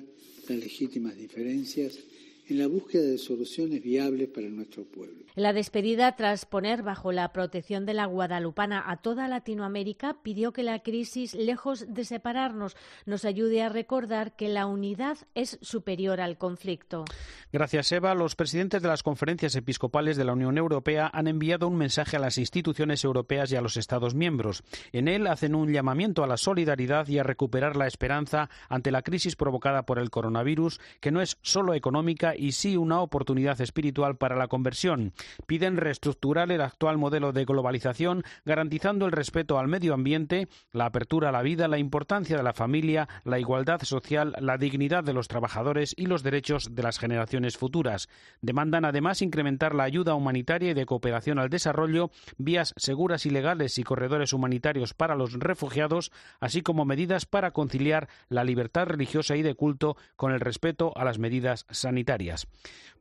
las 0.49 0.59
legítimas 0.59 1.17
diferencias 1.17 1.99
en 2.49 2.59
la 2.59 2.67
búsqueda 2.69 3.03
de 3.03 3.19
soluciones 3.19 3.83
viables 3.83 4.29
para 4.29 4.49
nuestro 4.49 4.85
pueblo. 4.85 5.25
En 5.35 5.43
la 5.43 5.53
despedida, 5.53 6.15
tras 6.17 6.47
poner 6.47 6.83
bajo 6.83 7.13
la 7.13 7.33
protección 7.33 7.85
de 7.85 7.95
la 7.95 8.07
guadalupana 8.07 8.83
a 8.87 8.99
toda 8.99 9.29
Latinoamérica, 9.29 10.23
pidió 10.23 10.53
que 10.53 10.63
la 10.63 10.83
crisis, 10.83 11.35
lejos 11.35 11.93
de 11.93 12.05
separarnos, 12.05 12.77
nos 13.05 13.25
ayude 13.25 13.63
a 13.63 13.69
recordar 13.69 14.37
que 14.37 14.49
la 14.49 14.67
unidad 14.67 15.19
es 15.35 15.59
superior 15.61 16.21
al 16.21 16.39
conflicto. 16.39 17.05
Gracias, 17.53 17.91
Eva. 17.93 18.15
Los 18.15 18.37
presidentes 18.37 18.81
de 18.81 18.89
las 18.89 19.03
conferencias 19.03 19.57
episcopales 19.57 20.17
de 20.17 20.25
la 20.25 20.33
Unión 20.33 20.57
Europea 20.57 21.11
han 21.13 21.27
enviado 21.27 21.69
un 21.69 21.77
mensaje 21.77 22.17
a 22.17 22.21
las 22.21 22.39
instituciones 22.39 23.05
europeas 23.05 23.51
y 23.53 23.57
a 23.57 23.61
los 23.61 23.77
Estados 23.77 24.15
miembros. 24.15 24.63
En 24.93 25.09
él 25.09 25.27
hacen 25.27 25.55
un 25.55 25.73
llamamiento 25.73 26.23
a 26.23 26.27
la 26.27 26.37
solidaridad 26.37 27.09
y 27.09 27.19
a 27.19 27.25
recuperar 27.25 27.77
la 27.77 27.87
esperanza 27.87 28.49
ante 28.69 28.91
la 28.91 29.03
crisis 29.03 29.37
provocada 29.37 29.85
por 29.85 29.99
el 29.99 30.11
coronavirus, 30.11 30.81
que 31.01 31.11
no 31.11 31.21
es 31.21 31.39
solo 31.43 31.75
económica 31.75 32.36
y 32.39 32.53
sí 32.53 32.77
una 32.77 33.01
oportunidad 33.01 33.61
espiritual 33.61 34.17
para 34.17 34.37
la 34.37 34.49
conversión. 34.49 35.13
Piden 35.47 35.77
reestructurar 35.77 36.51
el 36.51 36.61
actual 36.61 36.99
modelo 36.99 37.33
de 37.33 37.45
globalización, 37.45 38.23
garantizando 38.45 39.07
el 39.07 39.13
respeto 39.13 39.59
al 39.59 39.69
medio 39.69 39.95
ambiente, 39.95 40.49
la 40.73 40.87
apertura 40.87 41.29
a 41.29 41.33
la 41.33 41.43
vida, 41.43 41.69
la 41.69 41.79
importancia 41.79 42.37
de 42.37 42.43
la 42.43 42.53
familia, 42.53 43.09
la 43.25 43.39
igualdad 43.39 43.83
social, 43.83 44.35
la 44.41 44.59
dignidad 44.59 45.05
de 45.05 45.13
los 45.13 45.29
trabajadores 45.29 45.95
y 45.97 46.07
los 46.07 46.23
derechos 46.23 46.75
de 46.75 46.83
las 46.83 46.99
generaciones 46.99 47.57
futuras. 47.57 48.09
Demandan 48.41 48.85
además 48.85 49.23
incrementar 49.23 49.75
la 49.75 49.85
ayuda 49.85 50.15
humanitaria 50.15 50.71
y 50.71 50.75
de 50.75 50.87
cooperación 50.87 51.39
al 51.39 51.51
desarrollo, 51.51 52.11
vías 52.37 52.75
seguras 52.77 53.27
y 53.27 53.31
legales 53.31 53.79
y 53.79 53.85
corredores 53.85 54.33
humanitarios 54.33 54.95
para 54.95 55.17
los 55.17 55.35
refugiados, 55.35 56.13
así 56.41 56.63
como 56.63 56.85
medidas 56.85 57.27
para 57.27 57.53
conciliar 57.53 58.09
la 58.29 58.45
libertad 58.45 58.87
religiosa 58.87 59.37
y 59.37 59.43
de 59.43 59.55
culto 59.55 59.97
con 60.17 60.33
el 60.33 60.41
respeto 60.41 60.93
a 60.97 61.05
las 61.05 61.19
medidas 61.19 61.67
sanitarias. 61.71 62.26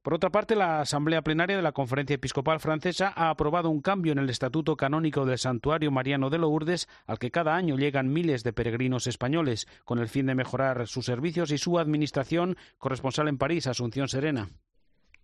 Por 0.01 0.13
otra 0.13 0.29
parte, 0.29 0.55
la 0.55 0.81
Asamblea 0.81 1.23
Plenaria 1.23 1.55
de 1.55 1.63
la 1.63 1.71
Conferencia 1.71 2.13
Episcopal 2.13 2.59
Francesa 2.59 3.11
ha 3.15 3.31
aprobado 3.31 3.71
un 3.71 3.81
cambio 3.81 4.11
en 4.11 4.19
el 4.19 4.29
Estatuto 4.29 4.77
Canónico 4.77 5.25
del 5.25 5.39
Santuario 5.39 5.89
Mariano 5.89 6.29
de 6.29 6.38
Lourdes, 6.38 6.88
al 7.07 7.17
que 7.17 7.31
cada 7.31 7.55
año 7.55 7.75
llegan 7.75 8.13
miles 8.13 8.43
de 8.43 8.53
peregrinos 8.53 9.07
españoles, 9.07 9.67
con 9.83 9.97
el 9.97 10.07
fin 10.07 10.27
de 10.27 10.35
mejorar 10.35 10.88
sus 10.88 11.05
servicios 11.05 11.49
y 11.49 11.57
su 11.57 11.79
administración. 11.79 12.55
Corresponsal 12.77 13.27
en 13.29 13.39
París, 13.39 13.65
Asunción 13.65 14.07
Serena. 14.07 14.49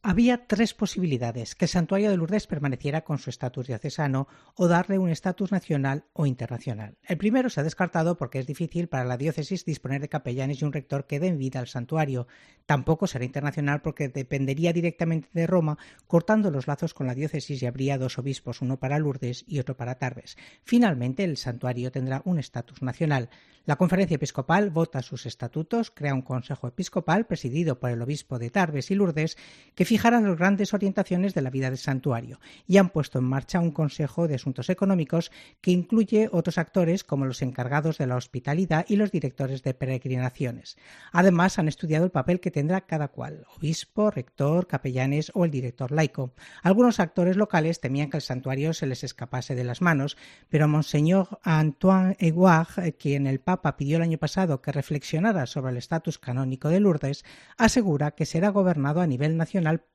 Había 0.03 0.47
tres 0.47 0.73
posibilidades, 0.73 1.53
que 1.53 1.65
el 1.65 1.69
santuario 1.69 2.09
de 2.09 2.17
Lourdes 2.17 2.47
permaneciera 2.47 3.03
con 3.03 3.19
su 3.19 3.29
estatus 3.29 3.67
diocesano 3.67 4.27
o 4.55 4.67
darle 4.67 4.97
un 4.97 5.11
estatus 5.11 5.51
nacional 5.51 6.05
o 6.13 6.25
internacional. 6.25 6.97
El 7.03 7.19
primero 7.19 7.51
se 7.51 7.59
ha 7.59 7.63
descartado 7.63 8.17
porque 8.17 8.39
es 8.39 8.47
difícil 8.47 8.87
para 8.87 9.05
la 9.05 9.17
diócesis 9.17 9.63
disponer 9.63 10.01
de 10.01 10.09
capellanes 10.09 10.59
y 10.59 10.65
un 10.65 10.73
rector 10.73 11.05
que 11.05 11.19
den 11.19 11.37
vida 11.37 11.59
al 11.59 11.67
santuario. 11.67 12.25
Tampoco 12.65 13.05
será 13.05 13.25
internacional 13.25 13.83
porque 13.83 14.09
dependería 14.09 14.73
directamente 14.73 15.29
de 15.33 15.45
Roma, 15.45 15.77
cortando 16.07 16.49
los 16.49 16.65
lazos 16.65 16.95
con 16.95 17.05
la 17.05 17.13
diócesis 17.13 17.61
y 17.61 17.67
habría 17.67 17.99
dos 17.99 18.17
obispos, 18.17 18.63
uno 18.63 18.79
para 18.79 18.97
Lourdes 18.97 19.45
y 19.47 19.59
otro 19.59 19.77
para 19.77 19.99
Tarbes. 19.99 20.35
Finalmente, 20.63 21.23
el 21.23 21.37
santuario 21.37 21.91
tendrá 21.91 22.23
un 22.25 22.39
estatus 22.39 22.81
nacional. 22.81 23.29
La 23.65 23.75
conferencia 23.75 24.15
episcopal 24.15 24.71
vota 24.71 25.03
sus 25.03 25.27
estatutos, 25.27 25.91
crea 25.91 26.15
un 26.15 26.23
consejo 26.23 26.67
episcopal 26.67 27.27
presidido 27.27 27.79
por 27.79 27.91
el 27.91 28.01
obispo 28.01 28.39
de 28.39 28.49
Tarbes 28.49 28.89
y 28.89 28.95
Lourdes 28.95 29.37
que 29.75 29.85
fijará 29.91 30.21
las 30.21 30.38
grandes 30.38 30.73
orientaciones 30.73 31.34
de 31.34 31.41
la 31.41 31.49
vida 31.49 31.69
del 31.69 31.77
santuario 31.77 32.39
y 32.65 32.77
han 32.77 32.91
puesto 32.91 33.19
en 33.19 33.25
marcha 33.25 33.60
un 33.60 33.71
consejo 33.71 34.30
de 34.30 34.36
asuntos 34.36 34.69
económicos 34.69 35.34
que 35.60 35.71
incluye 35.71 36.30
otros 36.32 36.58
actores 36.58 37.04
como 37.04 37.25
los 37.25 37.41
encargados 37.41 37.97
de 37.97 38.08
la 38.08 38.15
hospitalidad 38.15 38.86
y 38.88 38.95
los 38.95 39.12
directores 39.12 39.63
de 39.63 39.73
peregrinaciones. 39.73 40.77
Además, 41.12 41.60
han 41.60 41.67
estudiado 41.67 42.06
el 42.06 42.12
papel 42.12 42.39
que 42.39 42.51
tendrá 42.51 42.80
cada 42.80 43.10
cual, 43.10 43.45
obispo, 43.58 44.12
rector, 44.12 44.65
capellanes 44.65 45.30
o 45.36 45.43
el 45.43 45.51
director 45.51 45.91
laico. 45.91 46.32
Algunos 46.63 47.01
actores 47.01 47.36
locales 47.36 47.82
temían 47.82 48.10
que 48.10 48.15
el 48.15 48.23
santuario 48.23 48.73
se 48.73 48.88
les 48.88 49.04
escapase 49.04 49.56
de 49.56 49.65
las 49.65 49.82
manos, 49.82 50.15
pero 50.47 50.69
Monseñor 50.69 51.41
Antoine 51.43 52.15
Eguard, 52.17 52.93
quien 52.97 53.27
el 53.27 53.41
Papa 53.41 53.75
pidió 53.75 53.97
el 53.97 54.04
año 54.04 54.19
pasado 54.19 54.62
que 54.62 54.71
reflexionara 54.71 55.47
sobre 55.47 55.71
el 55.73 55.77
estatus 55.77 56.17
canónico 56.17 56.69
de 56.69 56.80
Lourdes, 56.80 57.25
asegura 57.58 58.12
que 58.12 58.25
será 58.25 58.51
gobernado 58.51 59.01
a 59.01 59.08
nivel 59.08 59.36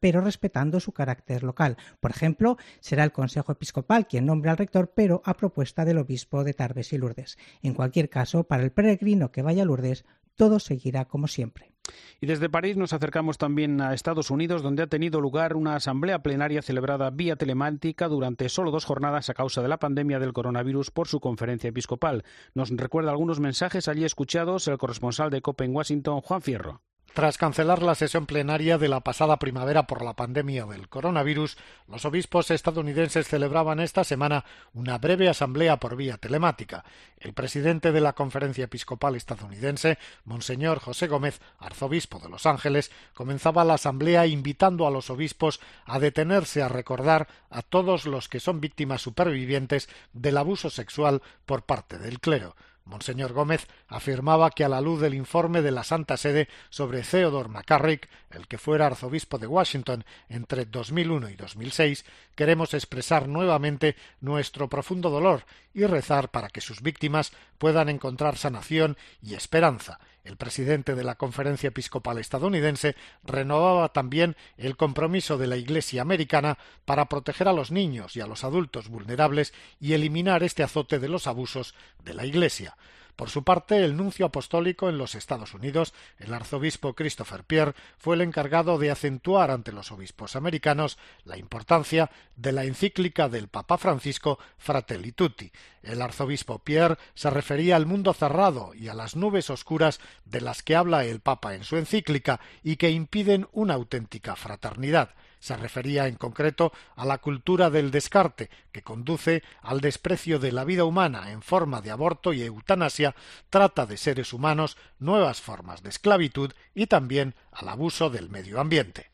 pero 0.00 0.20
respetando 0.20 0.80
su 0.80 0.92
carácter 0.92 1.42
local. 1.42 1.76
Por 2.00 2.10
ejemplo, 2.10 2.56
será 2.80 3.04
el 3.04 3.12
Consejo 3.12 3.52
Episcopal 3.52 4.06
quien 4.06 4.26
nombre 4.26 4.50
al 4.50 4.56
rector, 4.56 4.92
pero 4.94 5.22
a 5.24 5.34
propuesta 5.34 5.84
del 5.84 5.98
obispo 5.98 6.44
de 6.44 6.54
Tarbes 6.54 6.92
y 6.92 6.98
Lourdes. 6.98 7.38
En 7.62 7.74
cualquier 7.74 8.08
caso, 8.08 8.44
para 8.44 8.62
el 8.62 8.72
peregrino 8.72 9.30
que 9.30 9.42
vaya 9.42 9.62
a 9.62 9.66
Lourdes, 9.66 10.04
todo 10.36 10.60
seguirá 10.60 11.06
como 11.06 11.28
siempre. 11.28 11.72
Y 12.20 12.26
desde 12.26 12.50
París 12.50 12.76
nos 12.76 12.92
acercamos 12.92 13.38
también 13.38 13.80
a 13.80 13.94
Estados 13.94 14.30
Unidos, 14.30 14.62
donde 14.62 14.82
ha 14.82 14.86
tenido 14.88 15.20
lugar 15.20 15.54
una 15.54 15.76
asamblea 15.76 16.22
plenaria 16.22 16.62
celebrada 16.62 17.10
vía 17.10 17.36
telemática 17.36 18.08
durante 18.08 18.48
solo 18.48 18.70
dos 18.70 18.84
jornadas 18.84 19.30
a 19.30 19.34
causa 19.34 19.62
de 19.62 19.68
la 19.68 19.78
pandemia 19.78 20.18
del 20.18 20.32
coronavirus 20.32 20.90
por 20.90 21.08
su 21.08 21.20
conferencia 21.20 21.68
episcopal. 21.68 22.24
Nos 22.54 22.70
recuerda 22.70 23.10
algunos 23.10 23.40
mensajes 23.40 23.88
allí 23.88 24.04
escuchados 24.04 24.68
el 24.68 24.78
corresponsal 24.78 25.30
de 25.30 25.42
COPE 25.42 25.64
en 25.64 25.76
Washington, 25.76 26.20
Juan 26.20 26.42
Fierro. 26.42 26.82
Tras 27.16 27.38
cancelar 27.38 27.82
la 27.82 27.94
sesión 27.94 28.26
plenaria 28.26 28.76
de 28.76 28.88
la 28.88 29.00
pasada 29.00 29.38
primavera 29.38 29.86
por 29.86 30.04
la 30.04 30.12
pandemia 30.12 30.66
del 30.66 30.90
coronavirus, 30.90 31.56
los 31.88 32.04
obispos 32.04 32.50
estadounidenses 32.50 33.26
celebraban 33.26 33.80
esta 33.80 34.04
semana 34.04 34.44
una 34.74 34.98
breve 34.98 35.26
asamblea 35.30 35.78
por 35.78 35.96
vía 35.96 36.18
telemática. 36.18 36.84
El 37.18 37.32
presidente 37.32 37.90
de 37.90 38.02
la 38.02 38.12
Conferencia 38.12 38.64
Episcopal 38.64 39.16
estadounidense, 39.16 39.96
Monseñor 40.26 40.78
José 40.78 41.06
Gómez, 41.06 41.40
arzobispo 41.58 42.18
de 42.18 42.28
Los 42.28 42.44
Ángeles, 42.44 42.90
comenzaba 43.14 43.64
la 43.64 43.74
asamblea 43.74 44.26
invitando 44.26 44.86
a 44.86 44.90
los 44.90 45.08
obispos 45.08 45.60
a 45.86 45.98
detenerse 45.98 46.62
a 46.62 46.68
recordar 46.68 47.28
a 47.48 47.62
todos 47.62 48.04
los 48.04 48.28
que 48.28 48.40
son 48.40 48.60
víctimas 48.60 49.00
supervivientes 49.00 49.88
del 50.12 50.36
abuso 50.36 50.68
sexual 50.68 51.22
por 51.46 51.62
parte 51.62 51.96
del 51.96 52.20
clero. 52.20 52.56
Monseñor 52.86 53.32
Gómez 53.32 53.66
afirmaba 53.88 54.50
que 54.50 54.64
a 54.64 54.68
la 54.68 54.80
luz 54.80 55.00
del 55.00 55.14
informe 55.14 55.60
de 55.60 55.72
la 55.72 55.84
Santa 55.84 56.16
Sede 56.16 56.48
sobre 56.70 57.02
Theodore 57.02 57.48
McCarrick, 57.48 58.08
el 58.30 58.46
que 58.46 58.58
fuera 58.58 58.86
arzobispo 58.86 59.38
de 59.38 59.46
Washington 59.46 60.04
entre 60.28 60.64
2001 60.64 61.30
y 61.30 61.36
2006, 61.36 62.04
queremos 62.34 62.74
expresar 62.74 63.28
nuevamente 63.28 63.96
nuestro 64.20 64.68
profundo 64.68 65.10
dolor 65.10 65.44
y 65.74 65.84
rezar 65.84 66.30
para 66.30 66.48
que 66.48 66.60
sus 66.60 66.80
víctimas 66.80 67.32
puedan 67.58 67.88
encontrar 67.88 68.36
sanación 68.36 68.96
y 69.20 69.34
esperanza. 69.34 69.98
El 70.26 70.36
presidente 70.36 70.96
de 70.96 71.04
la 71.04 71.14
Conferencia 71.14 71.68
Episcopal 71.68 72.18
estadounidense 72.18 72.96
renovaba 73.22 73.92
también 73.92 74.36
el 74.56 74.76
compromiso 74.76 75.38
de 75.38 75.46
la 75.46 75.56
Iglesia 75.56 76.02
americana 76.02 76.58
para 76.84 77.08
proteger 77.08 77.46
a 77.46 77.52
los 77.52 77.70
niños 77.70 78.16
y 78.16 78.20
a 78.20 78.26
los 78.26 78.42
adultos 78.42 78.88
vulnerables 78.88 79.54
y 79.80 79.92
eliminar 79.92 80.42
este 80.42 80.64
azote 80.64 80.98
de 80.98 81.08
los 81.08 81.28
abusos 81.28 81.76
de 82.04 82.14
la 82.14 82.26
Iglesia. 82.26 82.76
Por 83.16 83.30
su 83.30 83.44
parte, 83.44 83.82
el 83.82 83.96
nuncio 83.96 84.26
apostólico 84.26 84.90
en 84.90 84.98
los 84.98 85.14
Estados 85.14 85.54
Unidos, 85.54 85.94
el 86.18 86.34
arzobispo 86.34 86.94
Christopher 86.94 87.44
Pierre, 87.44 87.74
fue 87.96 88.14
el 88.14 88.20
encargado 88.20 88.76
de 88.76 88.90
acentuar 88.90 89.50
ante 89.50 89.72
los 89.72 89.90
obispos 89.90 90.36
americanos 90.36 90.98
la 91.24 91.38
importancia 91.38 92.10
de 92.36 92.52
la 92.52 92.64
encíclica 92.64 93.30
del 93.30 93.48
Papa 93.48 93.78
Francisco 93.78 94.38
Fratelli 94.58 95.12
Tutti. 95.12 95.50
El 95.82 96.02
arzobispo 96.02 96.58
Pierre 96.58 96.98
se 97.14 97.30
refería 97.30 97.76
al 97.76 97.86
mundo 97.86 98.12
cerrado 98.12 98.74
y 98.74 98.88
a 98.88 98.94
las 98.94 99.16
nubes 99.16 99.48
oscuras 99.48 99.98
de 100.26 100.42
las 100.42 100.62
que 100.62 100.76
habla 100.76 101.06
el 101.06 101.20
Papa 101.20 101.54
en 101.54 101.64
su 101.64 101.78
encíclica 101.78 102.40
y 102.62 102.76
que 102.76 102.90
impiden 102.90 103.48
una 103.52 103.74
auténtica 103.74 104.36
fraternidad. 104.36 105.14
Se 105.46 105.56
refería 105.56 106.08
en 106.08 106.16
concreto 106.16 106.72
a 106.96 107.04
la 107.04 107.18
cultura 107.18 107.70
del 107.70 107.92
descarte, 107.92 108.50
que 108.72 108.82
conduce 108.82 109.44
al 109.62 109.80
desprecio 109.80 110.40
de 110.40 110.50
la 110.50 110.64
vida 110.64 110.82
humana 110.82 111.30
en 111.30 111.40
forma 111.40 111.80
de 111.80 111.92
aborto 111.92 112.32
y 112.32 112.42
eutanasia, 112.42 113.14
trata 113.48 113.86
de 113.86 113.96
seres 113.96 114.32
humanos, 114.32 114.76
nuevas 114.98 115.40
formas 115.40 115.84
de 115.84 115.90
esclavitud 115.90 116.52
y 116.74 116.88
también 116.88 117.36
al 117.56 117.68
abuso 117.68 118.10
del 118.10 118.28
medio 118.28 118.60
ambiente. 118.60 119.06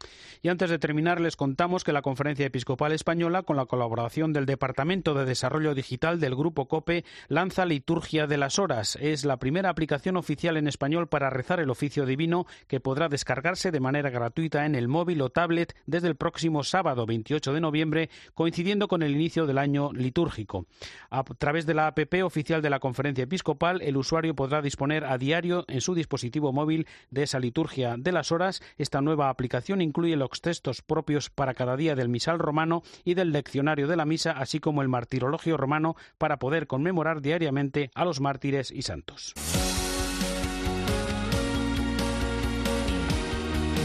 Y 0.44 0.48
antes 0.48 0.70
de 0.70 0.80
terminar, 0.80 1.20
les 1.20 1.36
contamos 1.36 1.84
que 1.84 1.92
la 1.92 2.02
Conferencia 2.02 2.44
Episcopal 2.44 2.90
Española, 2.90 3.44
con 3.44 3.56
la 3.56 3.66
colaboración 3.66 4.32
del 4.32 4.44
Departamento 4.44 5.14
de 5.14 5.24
Desarrollo 5.24 5.72
Digital 5.72 6.18
del 6.18 6.34
Grupo 6.34 6.66
COPE, 6.66 7.04
lanza 7.28 7.64
Liturgia 7.64 8.26
de 8.26 8.38
las 8.38 8.58
Horas. 8.58 8.98
Es 9.00 9.24
la 9.24 9.36
primera 9.36 9.68
aplicación 9.68 10.16
oficial 10.16 10.56
en 10.56 10.66
español 10.66 11.06
para 11.06 11.30
rezar 11.30 11.60
el 11.60 11.70
oficio 11.70 12.06
divino 12.06 12.46
que 12.66 12.80
podrá 12.80 13.08
descargarse 13.08 13.70
de 13.70 13.78
manera 13.78 14.10
gratuita 14.10 14.66
en 14.66 14.74
el 14.74 14.88
móvil 14.88 15.22
o 15.22 15.30
tablet 15.30 15.76
desde 15.86 16.08
el 16.08 16.16
próximo 16.16 16.64
sábado 16.64 17.06
28 17.06 17.52
de 17.52 17.60
noviembre, 17.60 18.10
coincidiendo 18.34 18.88
con 18.88 19.04
el 19.04 19.12
inicio 19.12 19.46
del 19.46 19.58
año 19.58 19.92
litúrgico. 19.92 20.66
A 21.10 21.22
través 21.22 21.66
de 21.66 21.74
la 21.74 21.86
APP 21.86 22.24
oficial 22.24 22.62
de 22.62 22.70
la 22.70 22.80
Conferencia 22.80 23.22
Episcopal, 23.22 23.80
el 23.80 23.96
usuario 23.96 24.34
podrá 24.34 24.60
disponer 24.60 25.04
a 25.04 25.18
diario 25.18 25.64
en 25.68 25.80
su 25.80 25.94
dispositivo 25.94 26.52
móvil 26.52 26.88
de 27.10 27.22
esa 27.22 27.38
liturgia 27.38 27.94
de 27.96 28.10
las 28.10 28.31
horas. 28.32 28.62
Esta 28.76 29.00
nueva 29.00 29.28
aplicación 29.28 29.80
incluye 29.80 30.16
los 30.16 30.40
textos 30.40 30.82
propios 30.82 31.30
para 31.30 31.54
cada 31.54 31.76
día 31.76 31.94
del 31.94 32.08
misal 32.08 32.38
romano 32.38 32.82
y 33.04 33.14
del 33.14 33.32
leccionario 33.32 33.86
de 33.86 33.96
la 33.96 34.04
misa, 34.04 34.32
así 34.32 34.58
como 34.58 34.82
el 34.82 34.88
martirologio 34.88 35.56
romano 35.56 35.96
para 36.18 36.38
poder 36.38 36.66
conmemorar 36.66 37.20
diariamente 37.20 37.90
a 37.94 38.04
los 38.04 38.20
mártires 38.20 38.70
y 38.70 38.82
santos. 38.82 39.34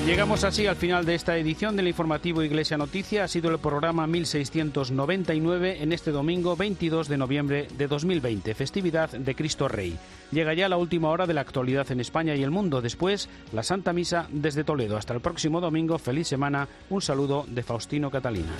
Llegamos 0.08 0.46
así 0.46 0.66
al 0.66 0.78
final 0.78 1.06
de 1.06 1.16
esta 1.16 1.36
edición 1.36 1.76
del 1.76 1.90
informativo 1.90 2.42
Iglesia 2.42 2.78
Noticia. 2.78 3.26
Ha 3.26 3.28
sido 3.28 3.52
el 3.52 3.60
programa 3.60 4.08
1699 4.08 5.84
en 5.84 5.92
este 5.92 6.12
domingo 6.12 6.56
22 6.56 7.10
de 7.10 7.18
noviembre 7.18 7.68
de 7.78 7.88
2020, 7.88 8.56
festividad 8.56 9.10
de 9.10 9.36
Cristo 9.36 9.68
Rey. 9.68 9.98
Llega 10.32 10.54
ya 10.54 10.70
la 10.70 10.78
última 10.78 11.10
hora 11.10 11.28
de 11.28 11.34
la 11.34 11.42
actualidad 11.42 11.92
en 11.92 12.00
España 12.00 12.36
y 12.36 12.44
el 12.44 12.52
mundo. 12.52 12.82
Después, 12.82 13.28
la 13.52 13.64
Santa 13.64 13.92
Misa 13.92 14.28
desde 14.32 14.64
Toledo. 14.64 14.96
Hasta 14.96 15.14
el 15.14 15.20
próximo 15.20 15.60
domingo. 15.60 15.98
Feliz 15.98 16.30
semana. 16.30 16.70
Un 16.90 17.02
saludo 17.02 17.44
de 17.46 17.64
Faustino 17.64 18.10
Catalina. 18.10 18.54